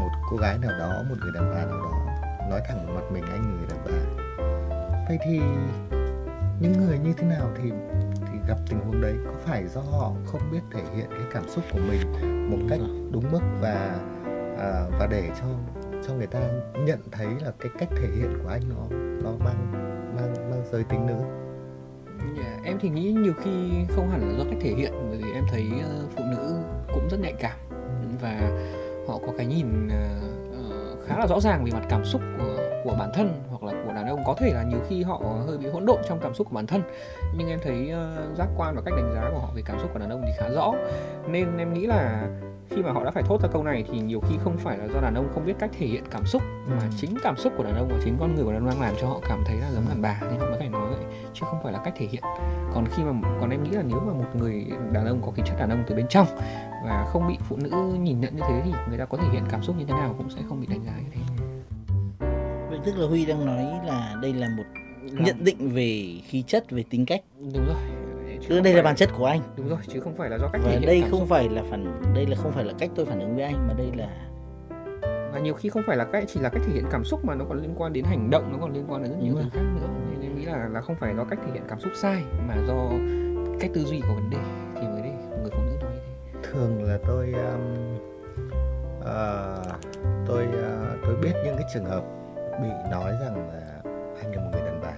một 0.00 0.10
cô 0.30 0.36
gái 0.36 0.58
nào 0.58 0.78
đó 0.78 1.02
một 1.08 1.14
người 1.20 1.32
đàn 1.34 1.54
bà 1.54 1.64
nào 1.64 1.78
đó 1.78 2.07
nói 2.50 2.60
thẳng 2.68 2.86
vào 2.86 2.94
mặt 2.94 3.12
mình 3.12 3.24
anh 3.24 3.56
người 3.56 3.66
đàn 3.68 3.78
bà. 3.84 4.24
Vậy 5.08 5.18
thì 5.24 5.40
những 6.60 6.72
người 6.72 6.98
như 6.98 7.12
thế 7.12 7.26
nào 7.26 7.50
thì 7.62 7.70
thì 8.20 8.38
gặp 8.48 8.58
tình 8.68 8.80
huống 8.80 9.00
đấy? 9.00 9.14
Có 9.26 9.32
phải 9.44 9.68
do 9.68 9.80
họ 9.80 10.12
không 10.26 10.40
biết 10.52 10.60
thể 10.72 10.82
hiện 10.96 11.06
cái 11.10 11.26
cảm 11.32 11.48
xúc 11.48 11.64
của 11.72 11.78
mình 11.78 12.00
một 12.50 12.66
cách 12.70 12.80
đúng 13.12 13.32
mức 13.32 13.40
và 13.60 14.00
à, 14.58 14.84
và 14.98 15.06
để 15.10 15.30
cho 15.40 15.46
cho 16.06 16.14
người 16.14 16.26
ta 16.26 16.40
nhận 16.74 16.98
thấy 17.12 17.26
là 17.26 17.52
cái 17.60 17.72
cách 17.78 17.88
thể 17.90 18.08
hiện 18.16 18.38
của 18.42 18.48
anh 18.48 18.62
nó 18.68 18.96
nó 19.22 19.30
mang 19.44 19.72
mang 20.16 20.50
mang 20.50 20.62
giới 20.72 20.84
tính 20.84 21.06
nữ 21.06 21.48
yeah, 22.36 22.36
dạ, 22.36 22.60
em 22.64 22.78
thì 22.80 22.88
nghĩ 22.88 23.12
nhiều 23.12 23.32
khi 23.44 23.50
không 23.88 24.10
hẳn 24.10 24.28
là 24.28 24.38
do 24.38 24.44
cách 24.44 24.58
thể 24.60 24.70
hiện 24.70 24.92
bởi 25.08 25.18
vì 25.18 25.32
em 25.32 25.44
thấy 25.50 25.66
uh, 25.76 26.10
phụ 26.16 26.24
nữ 26.30 26.58
cũng 26.94 27.08
rất 27.10 27.20
nhạy 27.20 27.34
cảm. 27.38 27.58
Và 28.22 28.50
họ 29.08 29.18
có 29.26 29.32
cái 29.36 29.46
nhìn 29.46 29.86
uh, 29.86 30.27
khá 31.08 31.18
là 31.18 31.26
rõ 31.26 31.40
ràng 31.40 31.64
về 31.64 31.70
mặt 31.72 31.86
cảm 31.88 32.04
xúc 32.04 32.20
của 32.38 32.68
của 32.84 32.94
bản 32.98 33.10
thân 33.14 33.42
hoặc 33.50 33.62
là 33.62 33.82
của 33.86 33.92
đàn 33.92 34.08
ông. 34.08 34.24
Có 34.26 34.34
thể 34.38 34.54
là 34.54 34.62
nhiều 34.62 34.78
khi 34.88 35.02
họ 35.02 35.22
hơi 35.46 35.58
bị 35.58 35.68
hỗn 35.68 35.86
độn 35.86 35.98
trong 36.08 36.18
cảm 36.22 36.34
xúc 36.34 36.46
của 36.50 36.54
bản 36.54 36.66
thân 36.66 36.82
nhưng 37.36 37.48
em 37.48 37.58
thấy 37.62 37.92
uh, 37.92 38.36
giác 38.36 38.48
quan 38.56 38.74
và 38.74 38.82
cách 38.84 38.94
đánh 38.96 39.12
giá 39.14 39.30
của 39.32 39.38
họ 39.38 39.48
về 39.54 39.62
cảm 39.64 39.78
xúc 39.78 39.90
của 39.92 39.98
đàn 39.98 40.10
ông 40.10 40.22
thì 40.26 40.32
khá 40.38 40.48
rõ. 40.48 40.72
Nên 41.28 41.56
em 41.58 41.74
nghĩ 41.74 41.86
là 41.86 42.28
khi 42.70 42.82
mà 42.82 42.92
họ 42.92 43.04
đã 43.04 43.10
phải 43.10 43.22
thốt 43.22 43.42
ra 43.42 43.48
câu 43.52 43.62
này 43.62 43.84
thì 43.92 43.98
nhiều 43.98 44.20
khi 44.28 44.36
không 44.44 44.56
phải 44.56 44.78
là 44.78 44.88
do 44.94 45.00
đàn 45.00 45.14
ông 45.14 45.28
không 45.34 45.46
biết 45.46 45.54
cách 45.58 45.70
thể 45.78 45.86
hiện 45.86 46.04
cảm 46.10 46.26
xúc 46.26 46.42
ừ. 46.42 46.72
mà 46.76 46.88
chính 46.96 47.14
cảm 47.22 47.36
xúc 47.36 47.52
của 47.56 47.64
đàn 47.64 47.76
ông 47.76 47.88
và 47.88 47.98
chính 48.04 48.16
con 48.20 48.34
người 48.34 48.44
của 48.44 48.52
đàn 48.52 48.60
ông 48.60 48.70
đang 48.70 48.80
làm 48.80 48.94
cho 49.00 49.08
họ 49.08 49.20
cảm 49.28 49.42
thấy 49.46 49.56
là 49.56 49.70
giống 49.70 49.84
đàn 49.88 50.02
bà. 50.02 50.20
Nên 50.20 50.40
họ 50.40 50.46
mới 50.46 50.58
phải 50.58 50.68
nói 50.68 50.90
vậy 50.90 51.04
chứ 51.34 51.46
không 51.50 51.58
phải 51.62 51.72
là 51.72 51.78
cách 51.84 51.94
thể 51.96 52.06
hiện. 52.06 52.22
Còn 52.74 52.86
khi 52.86 53.02
mà 53.04 53.28
còn 53.40 53.50
em 53.50 53.62
nghĩ 53.62 53.70
là 53.70 53.82
nếu 53.82 54.00
mà 54.00 54.12
một 54.12 54.28
người 54.34 54.66
đàn 54.92 55.06
ông 55.06 55.22
có 55.26 55.30
khí 55.30 55.42
chất 55.46 55.54
đàn 55.58 55.70
ông 55.70 55.84
từ 55.86 55.94
bên 55.94 56.06
trong 56.08 56.26
và 56.84 57.04
không 57.12 57.28
bị 57.28 57.36
phụ 57.48 57.56
nữ 57.56 57.96
nhìn 58.00 58.20
nhận 58.20 58.36
như 58.36 58.42
thế 58.48 58.62
thì 58.64 58.70
người 58.88 58.98
ta 58.98 59.04
có 59.04 59.18
thể 59.18 59.28
hiện 59.32 59.42
cảm 59.50 59.62
xúc 59.62 59.76
như 59.78 59.84
thế 59.84 59.92
nào 59.94 60.14
cũng 60.18 60.30
sẽ 60.30 60.40
không 60.48 60.60
bị 60.60 60.66
đánh 60.66 60.84
giá 60.84 60.92
như 60.98 61.10
thế. 61.14 61.20
Tức 62.84 62.96
là 62.98 63.08
huy 63.08 63.26
đang 63.26 63.46
nói 63.46 63.64
là 63.86 64.16
đây 64.22 64.32
là 64.32 64.48
một 64.56 64.62
Làm- 65.12 65.24
nhận 65.24 65.44
định 65.44 65.68
về 65.74 66.20
khí 66.24 66.42
chất 66.46 66.70
về 66.70 66.84
tính 66.90 67.06
cách. 67.06 67.20
Đúng 67.54 67.66
rồi. 67.66 67.76
Chứ 68.48 68.60
đây 68.60 68.72
là 68.72 68.76
phải- 68.76 68.82
bản 68.82 68.96
chất 68.96 69.08
của 69.18 69.26
anh. 69.26 69.40
Đúng 69.56 69.68
rồi 69.68 69.78
chứ 69.88 70.00
không 70.00 70.16
phải 70.16 70.30
là 70.30 70.38
do 70.38 70.48
cách 70.52 70.60
và 70.64 70.70
hiện 70.70 70.82
đây 70.86 71.00
không 71.10 71.20
xúc. 71.20 71.28
phải 71.28 71.48
là 71.48 71.62
phản 71.70 72.02
đây 72.14 72.26
là 72.26 72.36
không 72.36 72.52
phải 72.52 72.64
là 72.64 72.72
cách 72.78 72.90
tôi 72.94 73.06
phản 73.06 73.20
ứng 73.20 73.34
với 73.34 73.44
anh 73.44 73.66
mà 73.68 73.74
đây 73.78 73.90
là 73.96 74.08
và 75.32 75.38
nhiều 75.42 75.54
khi 75.54 75.68
không 75.68 75.82
phải 75.86 75.96
là 75.96 76.04
cách 76.04 76.24
chỉ 76.26 76.40
là 76.40 76.48
cách 76.48 76.62
thể 76.66 76.72
hiện 76.72 76.84
cảm 76.90 77.04
xúc 77.04 77.24
mà 77.24 77.34
nó 77.34 77.44
còn 77.48 77.62
liên 77.62 77.74
quan 77.76 77.92
đến 77.92 78.04
hành 78.04 78.30
động 78.30 78.52
nó 78.52 78.58
còn 78.60 78.72
liên 78.72 78.84
quan 78.88 79.02
đến 79.02 79.12
rất 79.12 79.18
nhiều 79.22 79.34
thứ 79.34 79.48
khác 79.52 79.60
nữa. 79.74 79.88
Nên 80.10 80.20
em 80.22 80.38
nghĩ 80.38 80.44
là 80.44 80.68
là 80.72 80.80
không 80.80 80.96
phải 80.96 81.14
do 81.16 81.24
cách 81.24 81.38
thể 81.46 81.52
hiện 81.52 81.62
cảm 81.68 81.80
xúc 81.80 81.92
sai 81.94 82.22
mà 82.48 82.54
do 82.66 82.90
cách 83.60 83.70
tư 83.74 83.84
duy 83.84 84.00
có 84.00 84.14
vấn 84.14 84.30
đề 84.30 84.38
thường 86.58 86.82
là 86.82 86.98
tôi 87.06 87.32
um, 87.32 87.98
uh, 89.00 89.66
tôi 90.26 90.46
uh, 90.46 90.98
tôi 91.04 91.16
biết 91.16 91.32
những 91.44 91.56
cái 91.56 91.64
trường 91.74 91.84
hợp 91.84 92.04
bị 92.62 92.68
nói 92.90 93.12
rằng 93.20 93.48
là 93.48 93.82
anh 94.22 94.32
là 94.32 94.42
một 94.42 94.50
người 94.52 94.62
đàn 94.62 94.80
bà. 94.82 94.94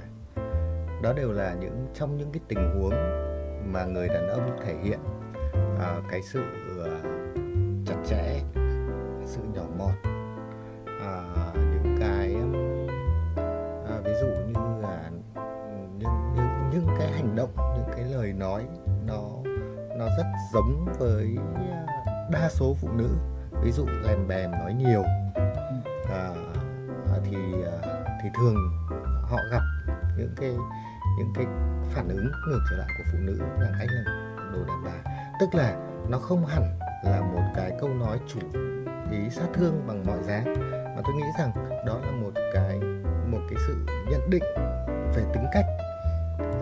Đó 1.02 1.12
đều 1.12 1.32
là 1.32 1.54
những 1.60 1.86
trong 1.94 2.16
những 2.16 2.32
cái 2.32 2.40
tình 2.48 2.80
huống 2.80 2.94
mà 3.72 3.84
người 3.84 4.08
đàn 4.08 4.28
ông 4.28 4.56
thể 4.64 4.74
hiện 4.82 4.98
uh, 5.74 6.04
cái 6.10 6.22
sự 6.22 6.42
uh, 6.80 6.86
chặt 7.86 7.96
chẽ 8.06 8.40
sự 9.24 9.40
nhỏ 9.54 9.62
mọn 9.78 9.92
uh, 10.84 11.56
những 11.56 11.96
cái 12.00 12.34
um, 12.34 12.86
ví 14.04 14.12
dụ 14.20 14.26
như 14.26 14.82
là 14.82 15.10
những 15.98 16.34
những 16.34 16.70
những 16.72 16.86
cái 16.98 17.08
hành 17.12 17.36
động 17.36 17.50
những 17.56 17.96
cái 17.96 18.04
lời 18.04 18.32
nói 18.32 18.66
nó 20.00 20.06
rất 20.16 20.26
giống 20.52 20.86
với 20.98 21.36
à, 21.54 21.86
đa 22.30 22.48
số 22.50 22.76
phụ 22.80 22.88
nữ. 22.92 23.08
Ví 23.62 23.72
dụ 23.72 23.86
lèm 24.02 24.28
bèm 24.28 24.50
nói 24.50 24.74
nhiều 24.74 25.02
à, 26.10 26.30
thì 27.24 27.36
thì 28.22 28.28
thường 28.38 28.54
họ 29.22 29.38
gặp 29.52 29.62
những 30.18 30.34
cái 30.36 30.50
những 31.18 31.32
cái 31.34 31.46
phản 31.92 32.08
ứng 32.08 32.30
ngược 32.48 32.60
trở 32.70 32.76
lại 32.76 32.88
của 32.98 33.04
phụ 33.12 33.18
nữ 33.18 33.38
rằng 33.38 33.72
anh 33.78 33.88
là 33.88 34.34
đồ 34.52 34.64
đàn 34.68 34.84
bà. 34.84 35.12
Tức 35.40 35.54
là 35.54 35.76
nó 36.08 36.18
không 36.18 36.46
hẳn 36.46 36.78
là 37.04 37.20
một 37.20 37.52
cái 37.56 37.72
câu 37.80 37.88
nói 37.88 38.20
chủ 38.26 38.40
ý 39.12 39.30
sát 39.30 39.46
thương 39.54 39.84
bằng 39.86 40.06
mọi 40.06 40.22
giá 40.22 40.42
mà 40.96 41.02
tôi 41.04 41.14
nghĩ 41.14 41.26
rằng 41.38 41.52
đó 41.86 41.98
là 42.06 42.10
một 42.10 42.32
cái 42.54 42.80
một 43.26 43.40
cái 43.50 43.58
sự 43.66 43.86
nhận 44.10 44.30
định 44.30 44.44
về 45.16 45.24
tính 45.34 45.44
cách. 45.52 45.66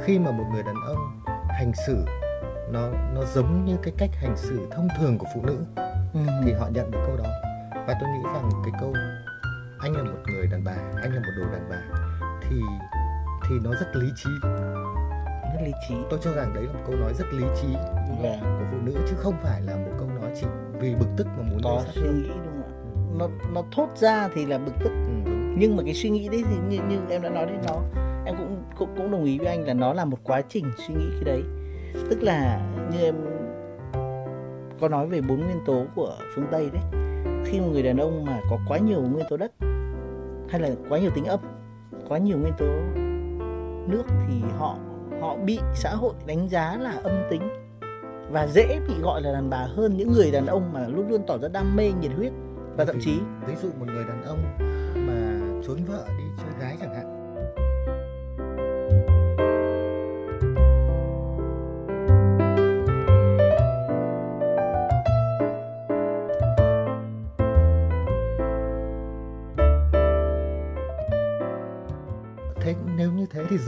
Khi 0.05 0.18
mà 0.18 0.31
một 0.31 0.44
người 0.53 0.62
đàn 0.62 0.77
ông 0.87 1.20
hành 1.48 1.72
xử 1.87 2.05
nó 2.72 2.90
nó 3.14 3.24
giống 3.24 3.64
như 3.64 3.76
cái 3.83 3.92
cách 3.98 4.11
hành 4.14 4.37
xử 4.37 4.68
thông 4.70 4.88
thường 4.98 5.18
của 5.18 5.26
phụ 5.35 5.42
nữ 5.46 5.59
ừ. 6.14 6.20
thì 6.44 6.52
họ 6.52 6.68
nhận 6.74 6.90
được 6.90 6.98
câu 7.07 7.16
đó. 7.16 7.31
Và 7.87 7.96
tôi 8.00 8.09
nghĩ 8.09 8.28
rằng 8.35 8.50
cái 8.64 8.72
câu 8.81 8.94
anh 9.78 9.92
là 9.92 10.02
một 10.02 10.18
người 10.26 10.46
đàn 10.46 10.64
bà 10.64 10.76
anh 11.02 11.12
là 11.12 11.20
một 11.20 11.33
đồ 11.38 11.52
đàn 11.52 11.68
bà 11.70 11.83
thì 12.42 12.57
thì 13.48 13.54
nó 13.64 13.70
rất 13.70 13.87
lý 13.94 14.09
trí. 14.16 14.31
Rất 15.54 15.61
lý 15.64 15.72
trí. 15.88 15.94
Tôi 16.11 16.18
cho 16.22 16.33
rằng 16.33 16.54
đấy 16.54 16.64
là 16.64 16.72
một 16.72 16.81
câu 16.87 16.96
nói 16.96 17.14
rất 17.14 17.26
lý 17.33 17.44
trí 17.62 17.68
và 18.22 18.37
của 18.42 18.64
phụ 18.70 18.76
nữ 18.83 18.94
chứ 19.11 19.16
không 19.16 19.35
phải 19.42 19.61
là 19.61 19.76
một 19.76 19.92
câu 19.98 20.09
nói 20.20 20.31
chỉ 20.40 20.46
vì 20.81 20.94
bực 20.94 21.09
tức 21.16 21.26
mà 21.37 21.42
muốn 21.50 21.61
có 21.64 21.85
suy 21.94 22.09
nghĩ 22.09 22.28
đúng 22.28 22.62
không 22.62 22.62
ạ? 22.62 22.70
Nó 23.18 23.28
nó 23.52 23.62
thốt 23.72 23.88
ra 23.96 24.28
thì 24.35 24.46
là 24.46 24.59
bực 24.59 24.72
tức. 24.85 24.90
Ừ, 25.24 25.33
nhưng 25.59 25.76
mà 25.76 25.83
cái 25.85 25.94
suy 25.94 26.11
nghĩ 26.11 26.28
đấy 26.28 26.44
thì 26.48 26.57
như, 26.68 26.83
như 26.88 26.98
em 27.11 27.22
đã 27.22 27.28
nói 27.28 27.46
đấy 27.46 27.57
nó 27.66 27.83
em 28.26 28.37
cũng 28.37 28.62
cũng 28.78 28.88
cũng 28.96 29.11
đồng 29.11 29.24
ý 29.24 29.38
với 29.38 29.46
anh 29.46 29.66
là 29.66 29.74
nó 29.74 29.92
là 29.92 30.04
một 30.04 30.18
quá 30.24 30.42
trình 30.48 30.64
suy 30.87 30.94
nghĩ 30.94 31.07
cái 31.12 31.24
đấy 31.24 31.42
tức 32.11 32.22
là 32.22 32.61
như 32.92 33.01
em 33.01 33.14
có 34.81 34.88
nói 34.88 35.07
về 35.07 35.20
bốn 35.20 35.40
nguyên 35.40 35.61
tố 35.66 35.85
của 35.94 36.16
phương 36.35 36.46
tây 36.51 36.70
đấy. 36.72 36.83
Khi 37.44 37.61
một 37.61 37.68
người 37.72 37.83
đàn 37.83 37.96
ông 37.96 38.24
mà 38.24 38.40
có 38.51 38.59
quá 38.68 38.79
nhiều 38.79 39.01
nguyên 39.01 39.27
tố 39.31 39.37
đất 39.37 39.53
hay 40.48 40.61
là 40.61 40.68
quá 40.88 40.98
nhiều 40.98 41.11
tính 41.14 41.24
âm 41.24 41.40
quá 42.09 42.18
nhiều 42.18 42.38
nguyên 42.38 42.53
tố 42.59 42.66
nước 43.92 44.05
thì 44.29 44.42
họ 44.59 44.77
họ 45.20 45.37
bị 45.37 45.59
xã 45.74 45.90
hội 45.90 46.14
đánh 46.27 46.48
giá 46.48 46.77
là 46.81 46.90
âm 46.90 47.12
tính. 47.31 47.42
Và 48.31 48.46
dễ 48.46 48.81
bị 48.88 48.94
gọi 49.03 49.22
là 49.22 49.33
đàn 49.33 49.51
bà 49.51 49.66
hơn 49.77 49.96
những 49.96 50.12
người 50.12 50.31
đàn 50.31 50.46
ông 50.46 50.72
mà 50.72 50.88
luôn 50.88 51.09
luôn 51.09 51.22
tỏ 51.27 51.38
ra 51.38 51.48
đam 51.48 51.77
mê 51.77 51.92
nhiệt 52.01 52.12
huyết 52.16 52.33
và 52.77 52.85
thậm 52.85 52.96
chí 53.01 53.18
ví 53.46 53.55
dụ 53.62 53.68
một 53.79 53.87
người 53.87 54.05
đàn 54.05 54.24
ông 54.24 54.38
mà 54.94 55.40
trốn 55.66 55.79
vợ 55.88 56.05
đi 56.18 56.24
chơi 56.37 56.61
gái 56.61 56.77
chẳng 56.81 56.94
hạn 56.94 56.97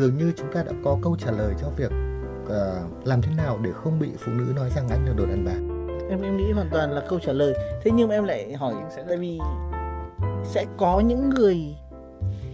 dường 0.01 0.19
như 0.19 0.33
chúng 0.37 0.53
ta 0.53 0.63
đã 0.63 0.73
có 0.85 0.99
câu 1.03 1.17
trả 1.17 1.31
lời 1.31 1.55
cho 1.61 1.69
việc 1.77 1.93
ờ, 2.49 2.83
làm 3.05 3.23
thế 3.23 3.33
nào 3.37 3.59
để 3.63 3.71
không 3.73 3.99
bị 3.99 4.09
phụ 4.19 4.33
nữ 4.33 4.53
nói 4.57 4.71
rằng 4.77 4.89
anh 4.89 5.07
là 5.07 5.13
đồ 5.17 5.27
đàn 5.27 5.45
bà? 5.45 5.53
Em 6.11 6.23
em 6.23 6.37
nghĩ 6.37 6.53
hoàn 6.53 6.69
toàn 6.73 6.93
là 6.93 7.03
câu 7.09 7.19
trả 7.19 7.33
lời. 7.33 7.55
Thế 7.85 7.91
nhưng 7.91 8.09
mà 8.09 8.15
em 8.15 8.25
lại 8.25 8.53
hỏi 8.53 8.75
sẽ 8.97 9.05
tại 9.09 9.17
vì 9.17 9.39
sẽ 10.45 10.67
có 10.77 11.01
những 11.01 11.31
người 11.31 11.77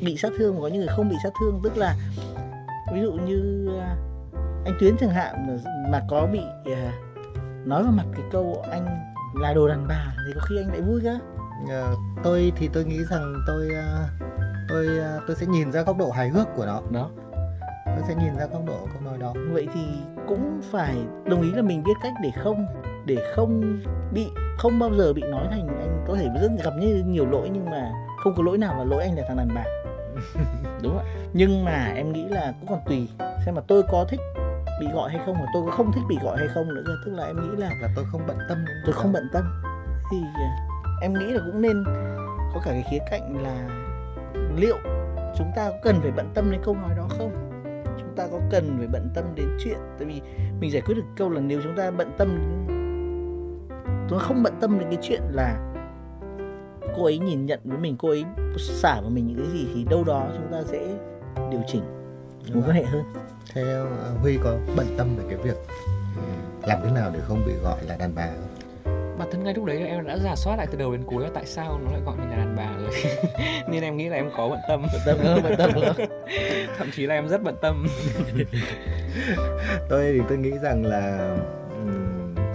bị 0.01 0.17
sát 0.17 0.33
thương 0.39 0.55
và 0.55 0.61
có 0.61 0.69
những 0.69 0.79
người 0.79 0.95
không 0.97 1.09
bị 1.09 1.17
sát 1.23 1.31
thương. 1.41 1.61
Tức 1.65 1.77
là 1.77 1.97
ví 2.93 3.01
dụ 3.01 3.13
như 3.13 3.69
à, 3.81 3.97
anh 4.65 4.77
tuyến 4.81 4.97
chẳng 5.01 5.11
hạn 5.11 5.47
mà, 5.47 5.73
mà 5.91 6.03
có 6.09 6.27
bị 6.33 6.41
à, 6.65 6.93
nói 7.65 7.83
vào 7.83 7.93
mặt 7.93 8.07
cái 8.13 8.23
câu 8.33 8.65
anh 8.71 8.87
là 9.41 9.55
đồ 9.55 9.69
đàn 9.69 9.89
bà 9.89 10.15
thì 10.27 10.33
có 10.35 10.41
khi 10.49 10.57
anh 10.57 10.69
lại 10.69 10.81
vui 10.81 11.01
cơ. 11.05 11.19
Ờ, 11.69 11.95
tôi 12.23 12.53
thì 12.57 12.69
tôi 12.73 12.85
nghĩ 12.85 12.99
rằng 13.11 13.35
tôi 13.47 13.69
ờ, 13.75 14.09
tôi 14.69 14.87
tôi 15.27 15.37
sẽ 15.37 15.47
nhìn 15.47 15.73
ra 15.73 15.83
góc 15.83 15.97
độ 15.99 16.11
hài 16.11 16.29
hước 16.29 16.47
của 16.57 16.67
nó. 16.67 16.83
Đó 16.91 17.11
tôi 17.97 18.05
sẽ 18.09 18.15
nhìn 18.15 18.37
ra 18.37 18.47
góc 18.47 18.63
độ 18.67 18.89
câu 18.93 19.03
nói 19.03 19.19
đó. 19.19 19.35
Vậy 19.53 19.69
thì 19.75 19.87
cũng 20.29 20.61
phải 20.71 20.97
đồng 21.25 21.43
ý 21.43 21.51
là 21.51 21.63
mình 21.63 21.83
biết 21.83 21.93
cách 22.03 22.13
để 22.23 22.31
không 22.43 22.67
để 23.07 23.17
không 23.35 23.81
bị 24.13 24.27
không 24.59 24.79
bao 24.79 24.91
giờ 24.99 25.13
bị 25.13 25.23
nói 25.23 25.47
thành 25.51 25.69
anh 25.69 26.05
có 26.09 26.17
thể 26.17 26.29
rất 26.41 26.49
gặp 26.65 26.73
như 26.81 27.05
nhiều 27.07 27.27
lỗi 27.27 27.51
nhưng 27.53 27.71
mà 27.71 27.93
không 28.25 28.35
có 28.37 28.43
lỗi 28.43 28.59
nào 28.59 28.79
là 28.79 28.85
lỗi 28.85 29.03
anh 29.03 29.17
là 29.17 29.23
thằng 29.29 29.37
đàn 29.37 29.49
bà. 29.55 29.65
Đúng 30.83 30.97
không 30.97 31.07
ạ. 31.07 31.13
Nhưng 31.33 31.65
mà 31.65 31.93
em 31.97 32.13
nghĩ 32.13 32.25
là 32.29 32.55
cũng 32.61 32.69
còn 32.69 32.81
tùy 32.87 33.09
xem 33.47 33.55
mà 33.55 33.63
tôi 33.67 33.83
có 33.83 34.05
thích 34.09 34.21
bị 34.81 34.87
gọi 34.95 35.11
hay 35.11 35.21
không 35.27 35.35
mà 35.35 35.47
tôi 35.55 35.63
có 35.67 35.71
không 35.71 35.93
thích 35.93 36.05
bị 36.09 36.17
gọi 36.23 36.39
hay 36.39 36.49
không 36.55 36.75
nữa 36.75 36.83
tức 37.05 37.13
là 37.15 37.27
em 37.27 37.37
nghĩ 37.37 37.57
là 37.57 37.71
là 37.83 37.89
tôi 37.97 38.05
không 38.13 38.21
bận 38.27 38.39
tâm 38.49 38.65
tôi 38.85 38.93
không 38.93 39.13
bận 39.13 39.29
tâm. 39.33 39.63
Thì 40.11 40.19
à, 40.35 40.69
em 41.03 41.15
nghĩ 41.15 41.27
là 41.27 41.41
cũng 41.47 41.63
nên 41.63 41.85
có 42.55 42.61
cả 42.65 42.71
cái 42.71 42.85
khía 42.91 42.99
cạnh 43.11 43.43
là 43.43 43.69
liệu 44.57 44.77
chúng 45.39 45.51
ta 45.57 45.71
có 45.71 45.77
cần 45.83 46.01
phải 46.03 46.11
bận 46.11 46.31
tâm 46.35 46.51
đến 46.51 46.61
câu 46.65 46.75
nói 46.75 46.95
đó 46.97 47.09
không 47.19 47.46
ta 48.17 48.27
có 48.33 48.41
cần 48.51 48.75
phải 48.79 48.87
bận 48.87 49.09
tâm 49.15 49.25
đến 49.35 49.49
chuyện? 49.65 49.79
Tại 49.99 50.09
vì 50.09 50.21
mình 50.61 50.71
giải 50.71 50.83
quyết 50.87 50.95
được 50.95 51.07
câu 51.17 51.31
là 51.31 51.41
nếu 51.41 51.61
chúng 51.63 51.77
ta 51.77 51.91
bận 51.91 52.11
tâm 52.19 52.39
chúng 54.09 54.19
ta 54.19 54.25
không 54.25 54.43
bận 54.43 54.55
tâm 54.61 54.79
đến 54.79 54.89
cái 54.91 54.99
chuyện 55.03 55.21
là 55.31 55.73
cô 56.97 57.05
ấy 57.05 57.19
nhìn 57.19 57.47
nhận 57.47 57.61
với 57.65 57.79
mình 57.79 57.97
cô 57.99 58.09
ấy 58.09 58.25
xả 58.59 59.01
vào 59.01 59.11
mình 59.11 59.27
những 59.27 59.37
cái 59.37 59.47
gì 59.53 59.69
thì 59.75 59.85
đâu 59.85 60.05
đó 60.05 60.29
chúng 60.37 60.53
ta 60.53 60.63
sẽ 60.67 60.79
điều 61.51 61.61
chỉnh 61.67 61.83
mối 62.55 62.63
quan 62.67 62.77
hệ 62.77 62.85
hơn. 62.85 63.03
Thế 63.53 63.63
ờ, 63.73 64.11
huy 64.21 64.39
có 64.45 64.59
bận 64.77 64.87
tâm 64.99 65.17
về 65.17 65.25
cái 65.29 65.39
việc 65.39 65.57
làm 66.63 66.81
thế 66.85 66.91
nào 66.91 67.11
để 67.15 67.21
không 67.21 67.43
bị 67.47 67.53
gọi 67.63 67.85
là 67.85 67.97
đàn 67.97 68.15
bà 68.15 68.27
không? 68.27 68.56
Bản 69.19 69.29
thân 69.31 69.45
ngay 69.45 69.55
lúc 69.55 69.65
đấy 69.65 69.87
em 69.87 70.07
đã 70.07 70.19
giả 70.19 70.37
soát 70.37 70.57
lại 70.57 70.67
từ 70.71 70.79
đầu 70.79 70.93
đến 70.93 71.03
cuối 71.07 71.23
là 71.25 71.31
tại 71.35 71.47
sao 71.47 71.81
nó 71.85 71.91
lại 71.91 72.01
gọi 72.07 72.17
mình 72.17 72.31
là 72.31 72.37
đàn 72.37 72.57
bà 72.57 72.73
rồi. 72.83 72.91
Nên 73.69 73.83
em 73.83 73.97
nghĩ 73.97 74.09
là 74.09 74.17
em 74.17 74.31
có 74.37 74.49
bận 74.49 74.61
tâm. 74.69 74.87
Bận 74.93 75.01
tâm 75.07 75.19
hơn 75.19 75.43
bận 75.43 75.55
tâm 75.59 75.71
hơn. 75.75 75.95
Thậm 76.79 76.91
chí 76.97 77.07
là 77.07 77.15
em 77.15 77.29
rất 77.29 77.43
bận 77.43 77.57
tâm. 77.63 77.87
Tôi 79.89 80.13
thì 80.13 80.21
tôi 80.29 80.39
nghĩ 80.39 80.53
rằng 80.63 80.85
là 80.87 81.37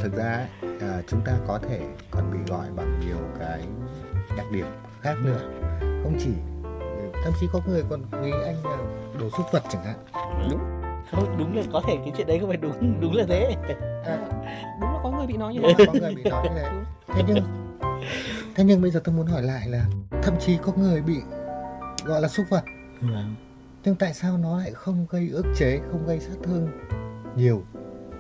thực 0.02 0.14
ra 0.16 0.34
ấy, 0.34 0.72
à, 0.82 1.02
chúng 1.08 1.22
ta 1.26 1.32
có 1.48 1.60
thể 1.70 1.80
còn 2.12 2.32
bị 2.32 2.40
gọi 2.48 2.66
bằng 2.76 3.00
nhiều 3.00 3.18
cái 3.40 3.60
đặc 4.38 4.46
điểm 4.52 4.66
khác 5.02 5.16
nữa. 5.24 5.40
Không 5.80 6.18
chỉ 6.20 6.32
thậm 7.24 7.34
chí 7.40 7.48
có 7.54 7.60
người 7.68 7.84
còn 7.90 8.02
nghĩ 8.22 8.32
anh 8.46 8.66
là 8.66 8.78
đồ 9.20 9.30
súc 9.38 9.52
vật 9.52 9.64
chẳng 9.70 9.84
hạn 9.84 9.98
không 11.12 11.38
đúng 11.38 11.58
là 11.58 11.64
có 11.72 11.82
thể 11.88 11.98
cái 12.06 12.14
chuyện 12.18 12.28
đấy 12.28 12.40
không 12.40 12.50
phải 12.50 12.58
đúng 12.58 13.00
đúng 13.02 13.14
là 13.14 13.26
thế. 13.30 13.56
Đúng 14.82 14.90
là 14.90 15.00
có 15.04 15.12
người 15.12 15.28
bị 15.28 15.38
nói 15.38 15.54
như 15.54 15.60
thế. 15.64 15.86
Có 15.86 15.94
người 15.94 16.16
bị 16.16 16.24
nói 16.24 16.44
như 16.44 16.56
thế. 16.56 16.70
Thế 17.16 17.24
nhưng 17.28 17.38
thế 18.56 18.64
nhưng 18.64 18.82
bây 18.82 18.92
giờ 18.92 19.02
tôi 19.04 19.16
muốn 19.16 19.28
hỏi 19.28 19.44
lại 19.44 19.68
là 19.68 19.86
thậm 20.24 20.34
chí 20.40 20.58
có 20.58 20.74
người 20.78 21.02
bị 21.02 21.16
gọi 22.06 22.22
là 22.22 22.28
súc 22.28 22.46
vật. 22.50 22.64
Vâng. 23.02 23.36
nhưng 23.84 23.96
tại 23.96 24.14
sao 24.14 24.38
nó 24.38 24.58
lại 24.58 24.72
không 24.72 25.06
gây 25.10 25.30
ức 25.30 25.46
chế 25.58 25.80
không 25.92 26.08
gây 26.08 26.20
sát 26.20 26.36
thương 26.44 26.68
nhiều 27.36 27.64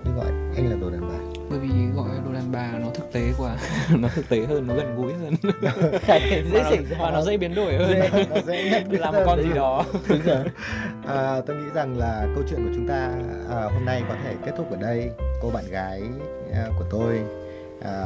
như 0.05 0.11
gọi 0.11 0.31
anh 0.55 0.69
là 0.69 0.75
đồ 0.81 0.89
đàn 0.89 1.01
bà 1.01 1.30
bởi 1.51 1.59
vì 1.59 1.69
gọi 1.95 2.09
đồ 2.25 2.33
đàn 2.33 2.51
bà 2.51 2.71
nó 2.79 2.87
thực 2.93 3.11
tế 3.13 3.21
quá. 3.37 3.55
Nó 3.99 4.07
thực 4.15 4.29
tế 4.29 4.45
hơn 4.45 4.67
nó 4.67 4.73
gần 4.75 4.95
gũi 4.95 5.13
hơn. 5.13 5.35
Dễ 6.07 6.43
và 6.51 6.63
xảy 6.63 6.77
nó, 6.77 6.89
ra. 6.89 6.97
và 6.99 7.11
nó 7.11 7.21
dễ 7.21 7.37
biến 7.37 7.55
đổi 7.55 7.73
hơn. 7.77 7.89
Dễ- 7.89 8.25
nó 8.29 8.41
dễ 8.45 8.69
nhận 8.69 9.01
là 9.01 9.11
một 9.11 9.17
hơn. 9.17 9.23
con 9.27 9.43
gì 9.43 9.49
đó. 9.55 9.85
Đúng 10.09 10.21
rồi. 10.25 10.43
À, 11.07 11.41
tôi 11.45 11.55
nghĩ 11.55 11.69
rằng 11.73 11.97
là 11.97 12.27
câu 12.35 12.43
chuyện 12.49 12.65
của 12.67 12.71
chúng 12.75 12.87
ta 12.87 13.11
à, 13.49 13.63
hôm 13.73 13.85
nay 13.85 14.03
có 14.09 14.15
thể 14.23 14.35
kết 14.45 14.51
thúc 14.57 14.71
ở 14.71 14.77
đây. 14.81 15.09
Cô 15.41 15.49
bạn 15.49 15.63
gái 15.69 16.01
à, 16.53 16.67
của 16.79 16.85
tôi 16.89 17.19
à, 17.81 18.05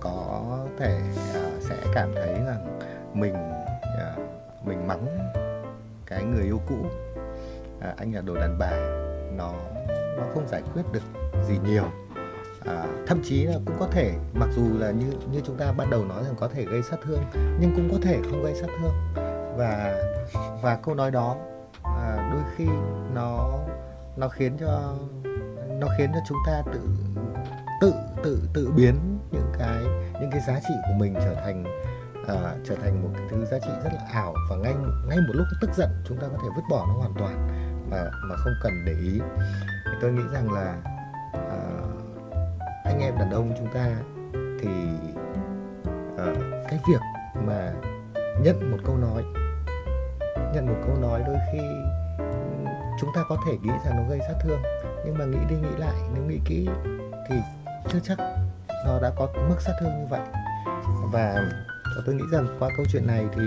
có 0.00 0.42
thể 0.78 0.98
à, 1.34 1.40
sẽ 1.60 1.74
cảm 1.94 2.12
thấy 2.14 2.34
rằng 2.46 2.78
mình 3.14 3.34
à, 3.98 4.14
mình 4.64 4.86
mắng 4.86 5.06
cái 6.06 6.22
người 6.22 6.44
yêu 6.44 6.60
cũ. 6.68 6.86
À, 7.80 7.94
anh 7.96 8.14
là 8.14 8.20
đồ 8.20 8.34
đàn 8.34 8.58
bà. 8.58 8.70
Nó 9.36 9.52
nó 10.16 10.22
không 10.34 10.46
giải 10.48 10.62
quyết 10.74 10.82
được 10.92 11.02
gì 11.48 11.54
nhiều 11.66 11.84
à, 12.66 12.86
thậm 13.06 13.22
chí 13.24 13.44
là 13.44 13.58
cũng 13.66 13.76
có 13.80 13.88
thể 13.90 14.14
mặc 14.34 14.48
dù 14.56 14.78
là 14.78 14.90
như 14.90 15.06
như 15.32 15.40
chúng 15.46 15.56
ta 15.56 15.72
ban 15.72 15.90
đầu 15.90 16.04
nói 16.04 16.24
rằng 16.24 16.34
có 16.38 16.48
thể 16.48 16.64
gây 16.64 16.82
sát 16.82 16.96
thương 17.04 17.22
nhưng 17.60 17.72
cũng 17.76 17.88
có 17.92 17.98
thể 18.02 18.20
không 18.30 18.42
gây 18.42 18.54
sát 18.54 18.66
thương. 18.80 18.94
Và 19.56 20.02
và 20.62 20.78
câu 20.82 20.94
nói 20.94 21.10
đó 21.10 21.36
à, 21.82 22.30
đôi 22.32 22.42
khi 22.56 22.66
nó 23.14 23.58
nó 24.16 24.28
khiến 24.28 24.56
cho 24.60 24.94
nó 25.80 25.86
khiến 25.98 26.10
cho 26.14 26.20
chúng 26.28 26.38
ta 26.46 26.62
tự 26.72 26.80
tự 27.80 27.94
tự 28.22 28.42
tự 28.54 28.72
biến 28.76 29.18
những 29.30 29.52
cái 29.58 29.84
những 30.20 30.30
cái 30.30 30.40
giá 30.48 30.60
trị 30.68 30.74
của 30.88 30.94
mình 30.98 31.14
trở 31.14 31.34
thành 31.34 31.64
à, 32.28 32.54
trở 32.64 32.74
thành 32.74 33.02
một 33.02 33.08
cái 33.14 33.26
thứ 33.30 33.44
giá 33.44 33.58
trị 33.58 33.70
rất 33.84 33.90
là 33.92 34.00
ảo. 34.12 34.34
Và 34.50 34.56
ngay 34.56 34.74
ngay 35.08 35.18
một 35.18 35.32
lúc 35.34 35.46
tức 35.60 35.70
giận 35.76 35.90
chúng 36.08 36.18
ta 36.18 36.26
có 36.28 36.38
thể 36.42 36.48
vứt 36.56 36.62
bỏ 36.70 36.86
nó 36.88 36.94
hoàn 36.94 37.14
toàn. 37.18 37.48
Mà 37.90 38.10
mà 38.28 38.36
không 38.36 38.52
cần 38.62 38.72
để 38.86 38.92
ý. 38.92 39.20
Thì 39.84 39.92
tôi 40.00 40.12
nghĩ 40.12 40.22
rằng 40.32 40.52
là 40.52 40.76
anh 42.86 43.00
em 43.00 43.18
đàn 43.18 43.30
ông 43.30 43.52
chúng 43.58 43.68
ta 43.74 43.88
thì 44.34 44.68
uh, 46.14 46.36
cái 46.68 46.78
việc 46.88 47.00
mà 47.46 47.72
nhận 48.40 48.70
một 48.70 48.78
câu 48.84 48.96
nói 48.96 49.22
nhận 50.54 50.66
một 50.66 50.76
câu 50.86 50.96
nói 50.96 51.22
đôi 51.26 51.36
khi 51.52 51.60
chúng 53.00 53.10
ta 53.14 53.24
có 53.28 53.36
thể 53.46 53.52
nghĩ 53.62 53.72
rằng 53.84 53.96
nó 53.96 54.02
gây 54.08 54.18
sát 54.28 54.34
thương 54.42 54.62
nhưng 55.04 55.18
mà 55.18 55.24
nghĩ 55.24 55.38
đi 55.48 55.56
nghĩ 55.56 55.76
lại 55.78 55.94
nếu 56.14 56.24
nghĩ 56.24 56.40
kỹ 56.44 56.68
thì 57.28 57.36
chưa 57.88 57.98
chắc 58.02 58.18
nó 58.86 58.98
đã 59.02 59.10
có 59.16 59.28
mức 59.48 59.60
sát 59.60 59.72
thương 59.80 60.00
như 60.00 60.06
vậy. 60.10 60.20
Và 61.12 61.50
tôi 62.06 62.14
nghĩ 62.14 62.24
rằng 62.32 62.46
qua 62.58 62.68
câu 62.76 62.86
chuyện 62.92 63.06
này 63.06 63.24
thì 63.36 63.42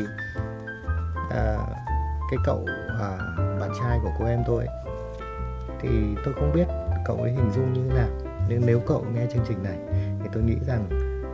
à, 1.29 1.57
cái 2.31 2.39
cậu 2.45 2.65
à, 2.99 3.17
bạn 3.59 3.71
trai 3.79 3.99
của 4.03 4.11
cô 4.19 4.25
em 4.25 4.43
tôi 4.47 4.65
thì 5.81 5.89
tôi 6.25 6.33
không 6.33 6.51
biết 6.53 6.67
cậu 7.05 7.17
ấy 7.17 7.31
hình 7.31 7.51
dung 7.51 7.73
như 7.73 7.89
thế 7.89 7.95
nào 7.95 8.28
nếu 8.49 8.59
nếu 8.65 8.79
cậu 8.79 9.05
nghe 9.13 9.27
chương 9.33 9.43
trình 9.47 9.63
này 9.63 9.77
thì 10.21 10.29
tôi 10.33 10.43
nghĩ 10.43 10.55
rằng 10.67 10.89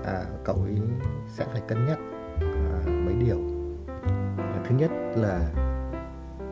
à, 0.06 0.26
cậu 0.44 0.56
ấy 0.56 0.78
sẽ 1.28 1.46
phải 1.52 1.62
cân 1.68 1.86
nhắc 1.86 2.00
à, 2.42 2.82
mấy 2.86 3.14
điều. 3.14 3.38
Thứ 4.70 4.76
nhất 4.76 4.92
là 5.16 5.50